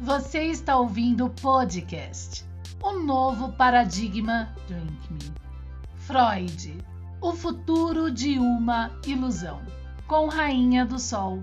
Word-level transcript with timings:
Você 0.00 0.42
está 0.46 0.76
ouvindo 0.76 1.26
o 1.26 1.30
podcast 1.30 2.44
O 2.82 2.94
Novo 2.94 3.52
Paradigma 3.52 4.52
Drink 4.66 5.12
Me. 5.12 5.32
Freud, 5.96 6.84
o 7.20 7.32
futuro 7.32 8.10
de 8.10 8.38
uma 8.38 8.90
ilusão, 9.06 9.62
com 10.06 10.26
Rainha 10.26 10.84
do 10.84 10.98
Sol. 10.98 11.42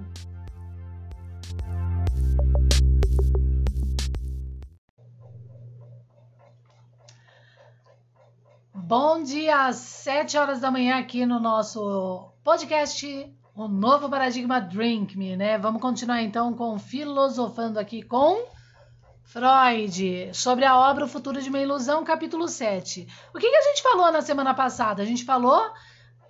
Bom 8.75 9.23
dia, 9.23 9.67
às 9.67 9.77
7 9.77 10.37
horas 10.37 10.59
da 10.59 10.69
manhã 10.69 10.99
aqui 10.99 11.25
no 11.25 11.39
nosso 11.39 12.29
podcast 12.43 13.33
o 13.55 13.67
novo 13.67 14.09
paradigma 14.09 14.61
Drink 14.61 15.17
Me, 15.17 15.35
né? 15.35 15.57
Vamos 15.57 15.81
continuar 15.81 16.21
então 16.21 16.53
com 16.53 16.79
filosofando 16.79 17.79
aqui 17.79 18.01
com 18.01 18.45
Freud 19.23 20.31
sobre 20.33 20.65
a 20.65 20.77
obra 20.77 21.05
O 21.05 21.07
Futuro 21.07 21.41
de 21.41 21.49
uma 21.49 21.59
Ilusão, 21.59 22.03
capítulo 22.03 22.47
7. 22.47 23.07
O 23.33 23.39
que, 23.39 23.49
que 23.49 23.55
a 23.55 23.61
gente 23.61 23.81
falou 23.81 24.11
na 24.11 24.21
semana 24.21 24.53
passada? 24.53 25.01
A 25.01 25.05
gente 25.05 25.25
falou 25.25 25.69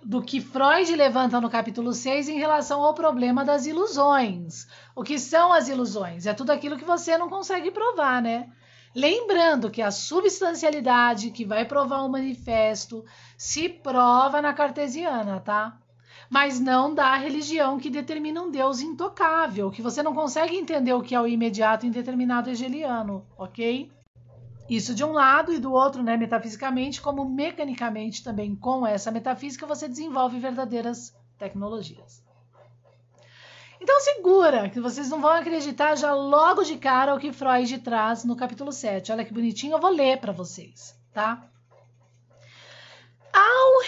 do 0.04 0.20
que 0.20 0.40
Freud 0.40 0.94
levanta 0.96 1.40
no 1.40 1.48
capítulo 1.48 1.92
6 1.92 2.28
em 2.28 2.38
relação 2.38 2.82
ao 2.82 2.92
problema 2.92 3.44
das 3.44 3.66
ilusões. 3.66 4.66
O 4.94 5.04
que 5.04 5.18
são 5.18 5.52
as 5.52 5.68
ilusões? 5.68 6.26
É 6.26 6.34
tudo 6.34 6.50
aquilo 6.50 6.76
que 6.76 6.84
você 6.84 7.16
não 7.16 7.28
consegue 7.28 7.70
provar, 7.70 8.20
né? 8.20 8.48
Lembrando 8.94 9.70
que 9.70 9.80
a 9.80 9.90
substancialidade 9.90 11.30
que 11.30 11.44
vai 11.44 11.64
provar 11.64 12.02
o 12.02 12.10
manifesto 12.10 13.04
se 13.38 13.68
prova 13.68 14.42
na 14.42 14.52
cartesiana, 14.52 15.40
tá? 15.40 15.78
Mas 16.32 16.58
não 16.58 16.94
da 16.94 17.14
religião 17.14 17.78
que 17.78 17.90
determina 17.90 18.40
um 18.40 18.50
Deus 18.50 18.80
intocável, 18.80 19.70
que 19.70 19.82
você 19.82 20.02
não 20.02 20.14
consegue 20.14 20.56
entender 20.56 20.94
o 20.94 21.02
que 21.02 21.14
é 21.14 21.20
o 21.20 21.26
imediato 21.26 21.84
em 21.84 21.90
determinado 21.90 22.48
hegeliano, 22.48 23.26
ok? 23.36 23.92
Isso 24.66 24.94
de 24.94 25.04
um 25.04 25.12
lado 25.12 25.52
e 25.52 25.58
do 25.58 25.70
outro, 25.74 26.02
né, 26.02 26.16
metafisicamente, 26.16 27.02
como 27.02 27.28
mecanicamente 27.28 28.24
também 28.24 28.56
com 28.56 28.86
essa 28.86 29.10
metafísica 29.10 29.66
você 29.66 29.86
desenvolve 29.86 30.38
verdadeiras 30.38 31.14
tecnologias. 31.36 32.24
Então 33.78 34.00
segura, 34.00 34.70
que 34.70 34.80
vocês 34.80 35.10
não 35.10 35.20
vão 35.20 35.32
acreditar 35.32 35.96
já 35.96 36.14
logo 36.14 36.62
de 36.62 36.78
cara 36.78 37.14
o 37.14 37.18
que 37.18 37.30
Freud 37.30 37.78
traz 37.80 38.24
no 38.24 38.36
capítulo 38.36 38.72
7. 38.72 39.12
Olha 39.12 39.24
que 39.26 39.34
bonitinho, 39.34 39.74
eu 39.74 39.80
vou 39.80 39.90
ler 39.90 40.18
para 40.18 40.32
vocês, 40.32 40.98
tá? 41.12 41.51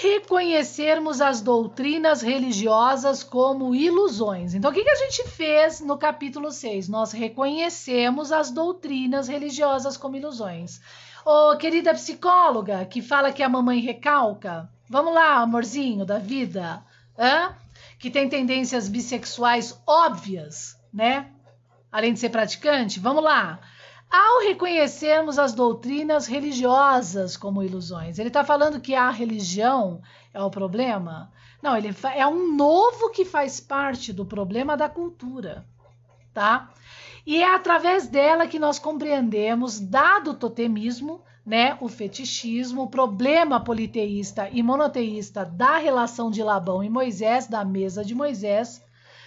Reconhecermos 0.00 1.20
as 1.20 1.40
doutrinas 1.40 2.22
religiosas 2.22 3.22
como 3.22 3.74
ilusões. 3.74 4.54
Então, 4.54 4.70
o 4.70 4.74
que, 4.74 4.82
que 4.82 4.90
a 4.90 4.96
gente 4.96 5.28
fez 5.28 5.80
no 5.80 5.96
capítulo 5.96 6.50
6? 6.50 6.88
Nós 6.88 7.12
reconhecemos 7.12 8.32
as 8.32 8.50
doutrinas 8.50 9.28
religiosas 9.28 9.96
como 9.96 10.16
ilusões. 10.16 10.80
Ô, 11.24 11.56
querida 11.56 11.94
psicóloga, 11.94 12.84
que 12.84 13.00
fala 13.00 13.32
que 13.32 13.42
a 13.42 13.48
mamãe 13.48 13.80
recalca, 13.80 14.68
vamos 14.88 15.14
lá, 15.14 15.36
amorzinho 15.36 16.04
da 16.04 16.18
vida, 16.18 16.84
hã? 17.18 17.54
que 17.98 18.10
tem 18.10 18.28
tendências 18.28 18.88
bissexuais 18.88 19.80
óbvias, 19.86 20.78
né? 20.92 21.30
Além 21.90 22.12
de 22.12 22.18
ser 22.18 22.28
praticante, 22.28 23.00
vamos 23.00 23.24
lá 23.24 23.60
ao 24.10 24.40
reconhecermos 24.42 25.38
as 25.38 25.52
doutrinas 25.52 26.26
religiosas 26.26 27.36
como 27.36 27.62
ilusões. 27.62 28.18
Ele 28.18 28.28
está 28.28 28.44
falando 28.44 28.80
que 28.80 28.94
a 28.94 29.10
religião 29.10 30.00
é 30.32 30.40
o 30.40 30.50
problema? 30.50 31.32
Não, 31.62 31.76
ele 31.76 31.94
é 32.14 32.26
um 32.26 32.54
novo 32.54 33.10
que 33.10 33.24
faz 33.24 33.58
parte 33.58 34.12
do 34.12 34.24
problema 34.24 34.76
da 34.76 34.88
cultura, 34.88 35.66
tá? 36.32 36.70
E 37.26 37.42
é 37.42 37.54
através 37.54 38.06
dela 38.06 38.46
que 38.46 38.58
nós 38.58 38.78
compreendemos, 38.78 39.80
dado 39.80 40.32
o 40.32 40.34
totemismo, 40.34 41.22
né, 41.44 41.76
o 41.80 41.88
fetichismo, 41.88 42.82
o 42.82 42.90
problema 42.90 43.58
politeísta 43.60 44.48
e 44.50 44.62
monoteísta 44.62 45.44
da 45.44 45.78
relação 45.78 46.30
de 46.30 46.42
Labão 46.42 46.84
e 46.84 46.90
Moisés, 46.90 47.46
da 47.46 47.64
mesa 47.64 48.04
de 48.04 48.14
Moisés, 48.14 48.83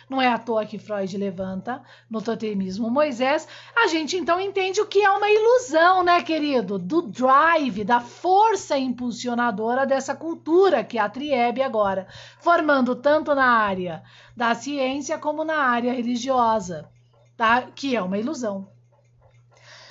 não 0.09 0.21
é 0.21 0.27
à 0.27 0.37
toa 0.37 0.65
que 0.65 0.79
Freud 0.79 1.17
levanta 1.17 1.81
no 2.09 2.21
totemismo 2.21 2.89
Moisés, 2.89 3.47
a 3.75 3.87
gente 3.87 4.15
então 4.15 4.39
entende 4.39 4.79
o 4.79 4.85
que 4.85 5.03
é 5.03 5.09
uma 5.09 5.29
ilusão, 5.29 6.03
né, 6.03 6.21
querido? 6.21 6.79
Do 6.79 7.01
drive, 7.01 7.83
da 7.83 7.99
força 7.99 8.77
impulsionadora 8.77 9.85
dessa 9.85 10.15
cultura 10.15 10.83
que 10.83 10.97
é 10.97 11.01
a 11.01 11.09
Triebe 11.09 11.61
agora, 11.61 12.07
formando 12.39 12.95
tanto 12.95 13.35
na 13.35 13.45
área 13.45 14.03
da 14.35 14.55
ciência 14.55 15.17
como 15.17 15.43
na 15.43 15.57
área 15.57 15.93
religiosa, 15.93 16.89
tá? 17.35 17.63
Que 17.63 17.95
é 17.95 18.01
uma 18.01 18.17
ilusão 18.17 18.76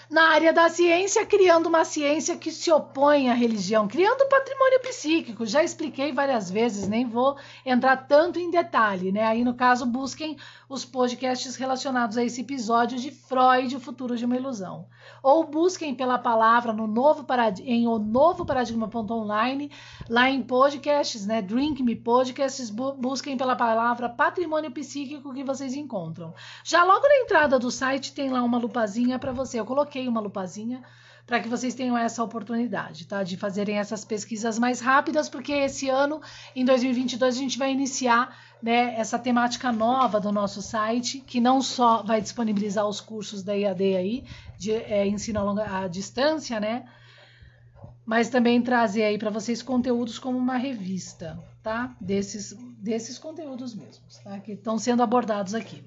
na 0.09 0.31
área 0.31 0.53
da 0.53 0.69
ciência, 0.69 1.27
criando 1.27 1.67
uma 1.67 1.85
ciência 1.85 2.37
que 2.37 2.53
se 2.53 2.71
opõe 2.71 3.29
à 3.29 3.35
religião, 3.35 3.89
criando 3.89 4.29
patrimônio 4.29 4.81
psíquico. 4.81 5.45
Já 5.45 5.65
expliquei 5.65 6.13
várias 6.13 6.51
vezes, 6.51 6.89
nem 6.89 7.09
vou 7.09 7.37
entrar 7.65 7.97
tanto 8.07 8.39
em 8.39 8.51
detalhe, 8.51 9.11
né? 9.11 9.25
Aí, 9.25 9.43
no 9.43 9.55
caso, 9.55 9.85
busquem 9.85 10.37
os 10.69 10.85
podcasts 10.85 11.57
relacionados 11.57 12.17
a 12.17 12.25
esse 12.25 12.41
episódio 12.41 12.99
de 12.99 13.11
Freud, 13.11 13.77
o 13.77 13.81
futuro 13.81 14.17
de 14.17 14.25
uma 14.25 14.37
ilusão. 14.37 14.87
Ou 15.23 15.45
busquem 15.45 15.95
pela 15.95 16.19
palavra 16.19 16.73
no 16.73 16.87
novo 16.87 17.25
parad... 17.25 17.61
em 17.61 17.87
o 17.87 17.99
novo 17.99 18.45
paradigma.online, 18.45 19.71
lá 20.09 20.29
em 20.31 20.43
podcasts, 20.43 21.27
né? 21.27 21.43
Drink 21.43 21.83
Me 21.83 21.95
Podcasts, 21.97 22.71
bu 22.71 22.93
busquem 22.95 23.37
pela 23.37 23.57
palavra 23.57 24.09
patrimônio 24.09 24.71
psíquico 24.71 25.33
que 25.33 25.45
vocês 25.45 25.75
encontram. 25.75 26.35
Já 26.65 26.85
logo 26.85 27.07
na 27.07 27.23
entrada 27.23 27.59
do 27.59 27.71
site 27.71 28.13
tem 28.13 28.31
lá 28.31 28.43
uma 28.43 28.59
lupazinha 28.59 29.19
para 29.19 29.33
você. 29.33 29.59
Eu 29.61 29.67
coloquei 29.67 29.96
coloquei 29.97 30.09
uma 30.09 30.21
lupazinha 30.21 30.83
para 31.27 31.41
que 31.41 31.49
vocês 31.49 31.75
tenham 31.75 31.99
essa 31.99 32.23
oportunidade, 32.23 33.07
tá? 33.07 33.23
De 33.25 33.37
fazerem 33.37 33.79
essas 33.79 34.05
pesquisas 34.05 34.59
mais 34.61 34.81
rápidas, 34.81 35.29
porque 35.29 35.53
esse 35.53 35.89
ano, 35.89 36.21
em 36.55 36.65
2022, 36.65 37.35
a 37.35 37.39
gente 37.39 37.59
vai 37.59 37.73
iniciar 37.73 38.39
né, 38.63 38.95
essa 38.97 39.19
temática 39.19 39.73
nova 39.73 40.21
do 40.21 40.31
nosso 40.31 40.63
site, 40.63 41.19
que 41.21 41.41
não 41.41 41.61
só 41.61 42.03
vai 42.03 42.21
disponibilizar 42.21 42.87
os 42.87 43.01
cursos 43.01 43.43
da 43.43 43.55
IAD 43.55 43.97
aí, 43.97 44.25
de 44.57 44.73
é, 44.73 45.05
ensino 45.07 45.41
a, 45.41 45.43
longa, 45.43 45.79
à 45.79 45.89
distância, 45.89 46.61
né? 46.61 46.85
Mas 48.05 48.29
também 48.29 48.63
trazer 48.63 49.03
aí 49.03 49.19
para 49.19 49.31
vocês 49.31 49.63
conteúdos 49.63 50.21
como 50.21 50.39
uma 50.39 50.57
revista, 50.57 51.37
tá? 51.61 51.97
Desses, 52.01 52.53
desses 52.79 53.19
conteúdos 53.19 53.75
mesmos, 53.75 54.19
tá? 54.19 54.39
Que 54.39 54.53
estão 54.53 54.79
sendo 54.79 55.03
abordados 55.03 55.55
aqui. 55.55 55.83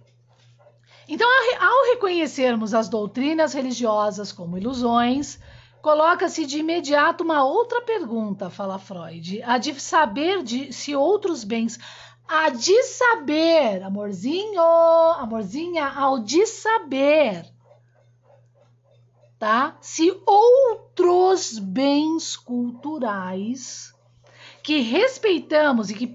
Então, 1.12 1.28
ao 1.60 1.86
reconhecermos 1.94 2.72
as 2.72 2.88
doutrinas 2.88 3.52
religiosas 3.52 4.32
como 4.32 4.60
ilusões, 4.60 5.40
coloca-se 5.82 6.46
de 6.46 6.60
imediato 6.60 7.24
uma 7.24 7.44
outra 7.44 7.82
pergunta, 7.82 8.48
fala 8.52 8.78
Freud, 8.78 9.42
a 9.42 9.58
de 9.58 9.74
saber 9.82 10.44
de, 10.44 10.72
se 10.72 10.96
outros 10.96 11.44
bens, 11.44 11.80
a 12.28 12.52
de 12.52 12.84
saber, 12.84 13.82
amorzinho, 13.82 14.62
amorzinha, 15.18 15.88
ao 15.88 16.20
de 16.20 16.46
saber, 16.46 17.44
tá? 19.40 19.78
Se 19.82 20.16
outros 20.28 21.58
bens 21.58 22.38
culturais 22.38 23.96
que 24.62 24.82
respeitamos 24.82 25.90
e 25.90 25.96
que 25.96 26.06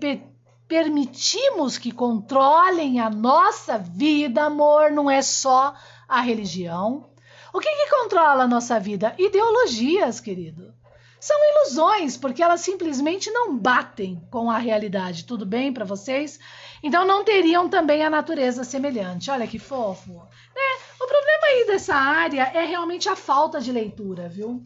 permitimos 0.66 1.78
que 1.78 1.92
controlem 1.92 3.00
a 3.00 3.10
nossa 3.10 3.78
vida, 3.78 4.44
amor, 4.44 4.90
não 4.90 5.10
é 5.10 5.22
só 5.22 5.74
a 6.08 6.20
religião. 6.20 7.10
O 7.52 7.60
que, 7.60 7.70
que 7.70 7.90
controla 7.90 8.44
a 8.44 8.48
nossa 8.48 8.80
vida? 8.80 9.14
Ideologias, 9.18 10.20
querido. 10.20 10.74
São 11.20 11.36
ilusões, 11.52 12.18
porque 12.18 12.42
elas 12.42 12.60
simplesmente 12.60 13.30
não 13.30 13.56
batem 13.56 14.20
com 14.30 14.50
a 14.50 14.58
realidade. 14.58 15.24
Tudo 15.24 15.46
bem 15.46 15.72
para 15.72 15.84
vocês? 15.84 16.38
Então 16.82 17.06
não 17.06 17.24
teriam 17.24 17.66
também 17.66 18.04
a 18.04 18.10
natureza 18.10 18.62
semelhante. 18.62 19.30
Olha 19.30 19.46
que 19.46 19.58
fofo. 19.58 20.12
Né? 20.12 20.84
O 21.00 21.06
problema 21.06 21.46
aí 21.46 21.66
dessa 21.66 21.94
área 21.94 22.42
é 22.52 22.66
realmente 22.66 23.08
a 23.08 23.16
falta 23.16 23.58
de 23.58 23.72
leitura, 23.72 24.28
viu? 24.28 24.62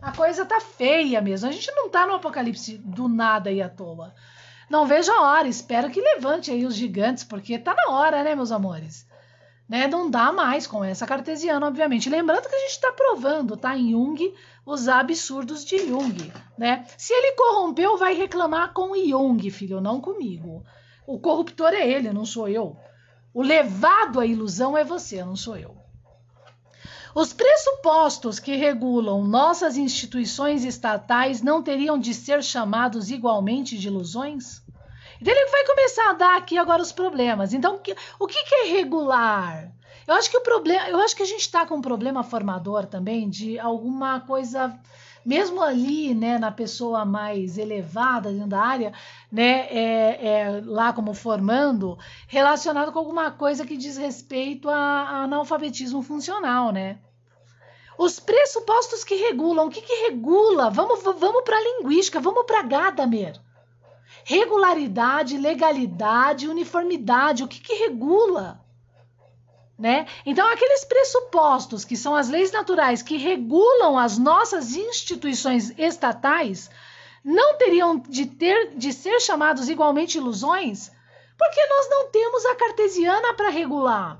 A 0.00 0.12
coisa 0.12 0.46
tá 0.46 0.60
feia 0.60 1.20
mesmo. 1.20 1.48
A 1.48 1.52
gente 1.52 1.70
não 1.72 1.90
tá 1.90 2.06
no 2.06 2.14
apocalipse 2.14 2.78
do 2.78 3.06
nada 3.08 3.50
aí 3.50 3.60
à 3.60 3.68
toa. 3.68 4.14
Não 4.68 4.86
vejo 4.86 5.10
a 5.10 5.22
hora, 5.22 5.48
espero 5.48 5.90
que 5.90 6.00
levante 6.00 6.50
aí 6.50 6.66
os 6.66 6.74
gigantes, 6.74 7.24
porque 7.24 7.58
tá 7.58 7.74
na 7.74 7.94
hora, 7.94 8.22
né, 8.22 8.34
meus 8.34 8.52
amores? 8.52 9.06
Né? 9.68 9.86
Não 9.86 10.10
dá 10.10 10.32
mais 10.32 10.66
com 10.66 10.82
essa 10.82 11.06
cartesiana, 11.06 11.66
obviamente. 11.66 12.08
Lembrando 12.08 12.48
que 12.48 12.54
a 12.54 12.60
gente 12.60 12.70
está 12.70 12.92
provando, 12.92 13.56
tá? 13.56 13.76
Em 13.76 13.90
Jung, 13.90 14.34
os 14.64 14.88
absurdos 14.88 15.64
de 15.64 15.78
Jung, 15.86 16.32
né? 16.56 16.86
Se 16.96 17.12
ele 17.12 17.36
corrompeu, 17.36 17.96
vai 17.98 18.14
reclamar 18.14 18.72
com 18.72 18.94
Jung, 18.96 19.50
filho, 19.50 19.80
não 19.80 20.00
comigo. 20.00 20.64
O 21.06 21.18
corruptor 21.18 21.72
é 21.72 21.86
ele, 21.86 22.12
não 22.12 22.24
sou 22.24 22.48
eu. 22.48 22.76
O 23.32 23.42
levado 23.42 24.20
à 24.20 24.26
ilusão 24.26 24.76
é 24.76 24.84
você, 24.84 25.24
não 25.24 25.36
sou 25.36 25.56
eu. 25.56 25.76
Os 27.14 27.32
pressupostos 27.32 28.38
que 28.38 28.56
regulam 28.56 29.24
nossas 29.24 29.76
instituições 29.76 30.64
estatais 30.64 31.42
não 31.42 31.62
teriam 31.62 31.98
de 31.98 32.12
ser 32.12 32.42
chamados 32.42 33.10
igualmente 33.10 33.78
de 33.78 33.88
ilusões? 33.88 34.62
Então 35.20 35.34
ele 35.34 35.50
vai 35.50 35.66
começar 35.66 36.10
a 36.10 36.12
dar 36.12 36.36
aqui 36.36 36.56
agora 36.56 36.82
os 36.82 36.92
problemas. 36.92 37.52
Então, 37.52 37.80
o 38.18 38.26
que, 38.26 38.38
é 38.54 38.68
regular? 38.68 39.72
Eu 40.06 40.14
acho 40.14 40.30
que 40.30 40.38
o 40.38 40.42
problema, 40.42 40.88
eu 40.88 40.98
acho 41.00 41.14
que 41.14 41.22
a 41.22 41.26
gente 41.26 41.40
está 41.40 41.66
com 41.66 41.76
um 41.76 41.82
problema 41.82 42.22
formador 42.22 42.86
também 42.86 43.28
de 43.28 43.58
alguma 43.58 44.20
coisa 44.20 44.78
mesmo 45.24 45.62
ali, 45.62 46.14
né, 46.14 46.38
na 46.38 46.50
pessoa 46.50 47.04
mais 47.04 47.58
elevada 47.58 48.30
dentro 48.30 48.48
da 48.48 48.60
área, 48.60 48.92
né, 49.30 49.66
é, 49.70 50.26
é, 50.26 50.62
lá 50.64 50.92
como 50.92 51.14
formando, 51.14 51.98
relacionado 52.26 52.92
com 52.92 52.98
alguma 52.98 53.30
coisa 53.30 53.66
que 53.66 53.76
diz 53.76 53.96
respeito 53.96 54.68
a, 54.68 54.76
a 54.76 55.22
analfabetismo 55.24 56.02
funcional, 56.02 56.72
né? 56.72 56.98
Os 57.98 58.20
pressupostos 58.20 59.02
que 59.02 59.16
regulam, 59.16 59.66
o 59.66 59.70
que, 59.70 59.82
que 59.82 60.08
regula? 60.08 60.70
Vamos, 60.70 61.02
vamos 61.02 61.42
para 61.42 61.56
a 61.56 61.60
linguística, 61.60 62.20
vamos 62.20 62.44
para 62.46 62.62
Gadamer. 62.62 63.40
Regularidade, 64.24 65.36
legalidade, 65.36 66.46
uniformidade, 66.46 67.42
o 67.42 67.48
que, 67.48 67.58
que 67.58 67.74
regula? 67.74 68.64
Né? 69.78 70.08
Então, 70.26 70.50
aqueles 70.50 70.84
pressupostos 70.84 71.84
que 71.84 71.96
são 71.96 72.16
as 72.16 72.28
leis 72.28 72.50
naturais 72.50 73.00
que 73.00 73.16
regulam 73.16 73.96
as 73.96 74.18
nossas 74.18 74.74
instituições 74.74 75.72
estatais 75.78 76.68
não 77.22 77.56
teriam 77.56 77.96
de, 77.96 78.26
ter, 78.26 78.74
de 78.74 78.92
ser 78.92 79.20
chamados 79.20 79.68
igualmente 79.68 80.18
ilusões, 80.18 80.90
porque 81.38 81.64
nós 81.66 81.88
não 81.90 82.10
temos 82.10 82.44
a 82.46 82.56
cartesiana 82.56 83.34
para 83.34 83.50
regular. 83.50 84.18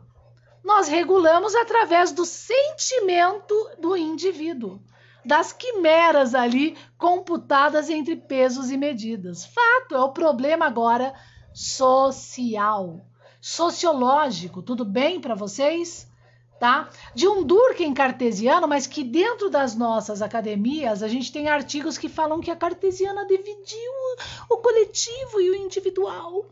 Nós 0.62 0.86
regulamos 0.86 1.56
através 1.56 2.12
do 2.12 2.24
sentimento 2.24 3.54
do 3.80 3.96
indivíduo, 3.96 4.80
das 5.24 5.52
quimeras 5.52 6.36
ali 6.36 6.76
computadas 6.96 7.90
entre 7.90 8.14
pesos 8.14 8.70
e 8.70 8.76
medidas. 8.76 9.44
Fato, 9.44 9.96
é 9.96 10.00
o 10.00 10.12
problema 10.12 10.66
agora 10.66 11.12
social 11.52 13.07
sociológico, 13.40 14.62
tudo 14.62 14.84
bem 14.84 15.20
para 15.20 15.34
vocês? 15.34 16.06
Tá? 16.58 16.90
De 17.14 17.28
um 17.28 17.44
Durkheim 17.44 17.94
cartesiano, 17.94 18.66
mas 18.66 18.86
que 18.86 19.04
dentro 19.04 19.48
das 19.48 19.76
nossas 19.76 20.20
academias 20.20 21.02
a 21.02 21.08
gente 21.08 21.32
tem 21.32 21.48
artigos 21.48 21.96
que 21.96 22.08
falam 22.08 22.40
que 22.40 22.50
a 22.50 22.56
cartesiana 22.56 23.24
dividiu 23.26 23.92
o 24.50 24.56
coletivo 24.56 25.40
e 25.40 25.50
o 25.50 25.54
individual. 25.54 26.46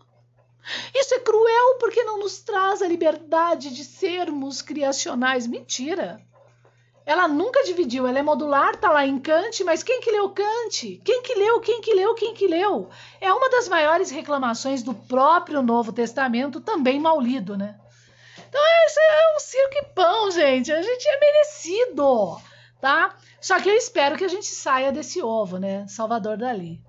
Isso 0.95 1.15
é 1.15 1.21
cruel 1.21 1.79
porque 1.79 2.05
não 2.05 2.21
nos 2.21 2.41
traz 2.41 2.83
a 2.83 2.89
liberdade 2.89 3.75
de 3.75 3.85
sermos 3.85 4.63
criacionais. 4.63 5.47
Mentira! 5.47 6.21
Ela 7.07 7.29
nunca 7.29 7.63
dividiu, 7.63 8.05
ela 8.05 8.19
é 8.19 8.23
modular, 8.23 8.75
tá 8.77 8.91
lá 8.91 9.07
em 9.07 9.17
Kant, 9.21 9.63
mas 9.63 9.85
quem 9.85 10.01
que 10.01 10.11
leu 10.11 10.29
Kant? 10.31 11.01
Quem 11.05 11.23
que 11.23 11.35
leu, 11.37 11.61
quem 11.61 11.81
que 11.81 11.95
leu, 11.95 12.15
quem 12.17 12.35
que 12.35 12.49
leu? 12.49 12.91
É 13.21 13.33
uma 13.33 13.49
das 13.49 13.69
maiores 13.69 14.11
reclamações 14.11 14.83
do 14.83 14.93
próprio 14.93 15.63
Novo 15.63 15.93
Testamento, 15.93 16.61
também 16.61 16.99
mal 16.99 17.21
lido, 17.21 17.57
né? 17.57 17.79
Então 18.49 18.61
isso 18.87 18.99
é 18.99 19.37
um 19.37 19.39
circo 19.39 19.75
e 19.77 19.85
pão, 19.95 20.31
gente. 20.33 20.73
A 20.73 20.83
gente 20.83 21.09
é 21.09 21.21
merecido, 21.21 22.41
tá? 22.81 23.15
Só 23.41 23.61
que 23.61 23.69
eu 23.69 23.77
espero 23.77 24.17
que 24.17 24.25
a 24.25 24.29
gente 24.29 24.47
saia 24.47 24.91
desse 24.91 25.23
ovo, 25.23 25.59
né? 25.59 25.87
Salvador 25.87 26.37
Dali. 26.37 26.81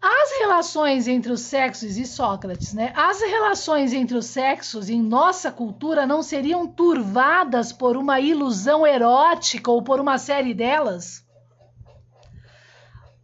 As 0.00 0.38
relações 0.38 1.08
entre 1.08 1.32
os 1.32 1.40
sexos 1.40 1.96
e 1.96 2.06
Sócrates, 2.06 2.72
né? 2.74 2.92
As 2.94 3.20
relações 3.20 3.92
entre 3.92 4.16
os 4.16 4.26
sexos 4.26 4.88
em 4.88 5.02
nossa 5.02 5.50
cultura 5.50 6.06
não 6.06 6.22
seriam 6.22 6.66
turvadas 6.66 7.72
por 7.72 7.96
uma 7.96 8.20
ilusão 8.20 8.86
erótica 8.86 9.70
ou 9.70 9.82
por 9.82 9.98
uma 9.98 10.18
série 10.18 10.54
delas? 10.54 11.24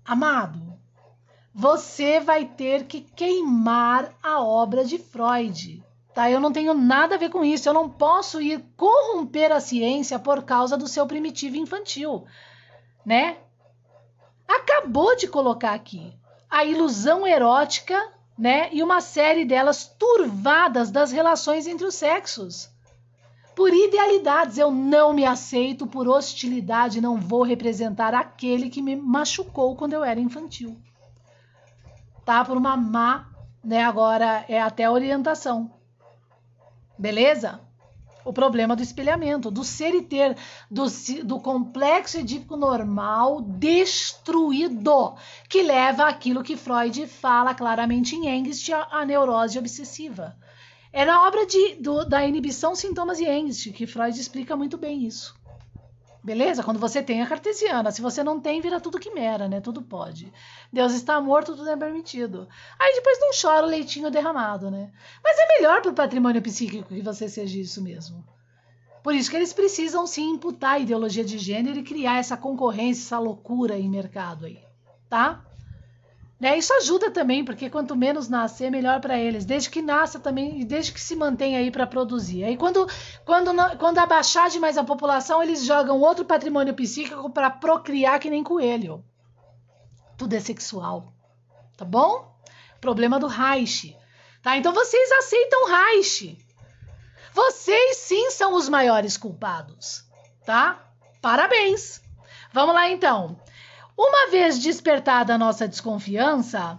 Amado, 0.05 0.79
você 1.55 2.19
vai 2.19 2.47
ter 2.47 2.87
que 2.87 3.01
queimar 3.01 4.13
a 4.23 4.43
obra 4.43 4.85
de 4.85 4.99
Freud. 4.99 5.85
Tá? 6.15 6.31
Eu 6.31 6.41
não 6.41 6.53
tenho 6.53 6.75
nada 6.75 7.15
a 7.15 7.19
ver 7.19 7.31
com 7.31 7.45
isso. 7.45 7.69
Eu 7.69 7.75
não 7.75 7.89
posso 7.89 8.41
ir 8.41 8.65
corromper 8.77 9.53
a 9.53 9.61
ciência 9.61 10.19
por 10.19 10.43
causa 10.43 10.77
do 10.77 10.89
seu 10.89 11.07
primitivo 11.07 11.57
infantil, 11.57 12.27
né? 13.05 13.39
Acabou 14.49 15.17
de 15.17 15.29
colocar 15.29 15.73
aqui 15.73 16.13
a 16.53 16.67
ilusão 16.67 17.27
erótica, 17.27 17.99
né? 18.37 18.69
E 18.73 18.83
uma 18.83 19.01
série 19.01 19.43
delas 19.43 19.87
turvadas 19.99 20.91
das 20.91 21.11
relações 21.11 21.67
entre 21.67 21.87
os 21.87 21.95
sexos. 21.95 22.69
Por 23.57 23.73
idealidades, 23.73 24.59
eu 24.59 24.71
não 24.71 25.15
me 25.15 25.25
aceito, 25.25 25.87
por 25.87 26.07
hostilidade, 26.07 27.01
não 27.01 27.19
vou 27.19 27.43
representar 27.43 28.15
aquele 28.15 28.69
que 28.69 28.83
me 28.83 28.95
machucou 28.95 29.75
quando 29.77 29.95
eu 29.95 30.05
era 30.05 30.21
infantil. 30.21 30.77
Tá? 32.23 32.45
Por 32.45 32.59
uma 32.59 32.77
má, 32.77 33.31
né? 33.65 33.83
Agora 33.83 34.45
é 34.47 34.61
até 34.61 34.91
orientação. 34.91 35.73
Beleza? 36.99 37.61
O 38.25 38.33
problema 38.33 38.77
do 38.77 38.83
espelhamento, 38.83 39.51
do 39.51 39.65
ser 39.65 39.95
e 39.95 40.03
ter, 40.03 40.37
do, 40.71 40.85
do 41.25 41.41
complexo 41.41 42.19
edípico 42.19 42.57
normal 42.57 43.41
destruído, 43.41 45.15
que 45.49 45.63
leva 45.63 46.09
àquilo 46.09 46.43
que 46.43 46.57
Freud 46.57 47.07
fala 47.07 47.55
claramente 47.55 48.15
em 48.15 48.29
Engst, 48.29 48.71
a, 48.73 48.89
a 48.91 49.05
neurose 49.05 49.59
obsessiva. 49.59 50.37
É 50.93 51.05
na 51.05 51.27
obra 51.27 51.47
de, 51.47 51.77
do, 51.77 52.05
da 52.05 52.25
inibição, 52.25 52.75
sintomas 52.75 53.19
e 53.19 53.25
Engst 53.25 53.73
que 53.73 53.87
Freud 53.87 54.19
explica 54.19 54.55
muito 54.55 54.77
bem 54.77 55.07
isso. 55.07 55.35
Beleza? 56.23 56.63
Quando 56.63 56.79
você 56.79 57.03
tem 57.03 57.21
a 57.21 57.27
cartesiana. 57.27 57.91
Se 57.91 58.01
você 58.01 58.23
não 58.23 58.39
tem, 58.41 58.61
vira 58.61 58.81
tudo 58.81 59.01
quimera, 59.01 59.49
né? 59.49 59.61
Tudo 59.61 59.83
pode. 59.83 60.33
Deus 60.73 60.93
está 60.93 61.21
morto, 61.21 61.57
tudo 61.57 61.69
é 61.69 61.77
permitido. 61.77 62.49
Aí 62.79 62.95
depois 62.95 63.19
não 63.19 63.31
chora 63.39 63.67
o 63.67 63.69
leitinho 63.69 64.11
derramado, 64.11 64.71
né? 64.71 64.93
Mas 65.23 65.37
é 65.37 65.59
melhor 65.59 65.83
para 65.83 65.91
o 65.91 65.95
patrimônio 65.95 66.41
psíquico 66.41 66.95
que 66.95 67.03
você 67.03 67.29
seja 67.29 67.59
isso 67.59 67.83
mesmo. 67.83 68.25
Por 69.03 69.17
isso 69.17 69.29
que 69.29 69.37
eles 69.37 69.53
precisam 69.53 70.07
sim 70.07 70.31
imputar 70.31 70.75
a 70.75 70.79
ideologia 70.79 71.25
de 71.25 71.37
gênero 71.39 71.81
e 71.81 71.83
criar 71.83 72.19
essa 72.19 72.37
concorrência, 72.37 73.03
essa 73.03 73.19
loucura 73.19 73.77
em 73.77 73.91
mercado 73.91 74.47
aí, 74.47 74.61
tá? 75.09 75.45
Né? 76.43 76.59
Isso 76.59 76.75
ajuda 76.75 77.09
também, 77.09 77.45
porque 77.45 77.71
quanto 77.71 77.95
menos 77.95 78.29
nascer, 78.29 78.69
melhor 78.69 79.01
para 79.01 79.17
eles. 79.17 79.45
Desde 79.45 79.71
que 79.71 79.81
nasça 79.81 80.19
também 80.19 80.61
e 80.61 80.65
desde 80.65 80.91
que 80.91 81.01
se 81.01 81.15
mantenha 81.15 81.61
aí 81.61 81.71
para 81.71 81.87
produzir. 81.87 82.43
Aí 82.43 82.57
quando, 82.57 82.85
quando, 83.25 83.53
quando 83.79 83.99
abaixar 83.99 84.51
demais 84.51 84.77
a 84.77 84.83
população, 84.83 85.41
eles 85.41 85.65
jogam 85.65 86.01
outro 86.01 86.25
patrimônio 86.25 86.75
psíquico 86.75 87.31
para 87.31 87.49
procriar 87.49 88.19
que 88.19 88.29
nem 88.29 88.43
coelho. 88.43 89.05
Tudo 90.19 90.35
é 90.35 90.41
sexual. 90.41 91.13
Tá 91.77 91.85
bom? 91.85 92.37
Problema 92.81 93.21
do 93.21 93.29
Reich. 93.29 93.97
Tá? 94.43 94.57
Então 94.57 94.73
vocês 94.73 95.13
aceitam 95.13 95.69
Reich. 95.69 96.37
Vocês 97.33 97.99
sim 97.99 98.33
são 98.33 98.55
os 98.55 98.69
maiores 98.69 99.17
culpados. 99.17 100.05
Tá? 100.45 100.93
Parabéns. 101.21 102.03
Vamos 102.53 102.75
lá 102.75 102.91
então. 102.91 103.39
Uma 103.97 104.31
vez 104.31 104.59
despertada 104.59 105.35
a 105.35 105.39
nossa 105.39 105.69
desconfiança, 105.69 106.79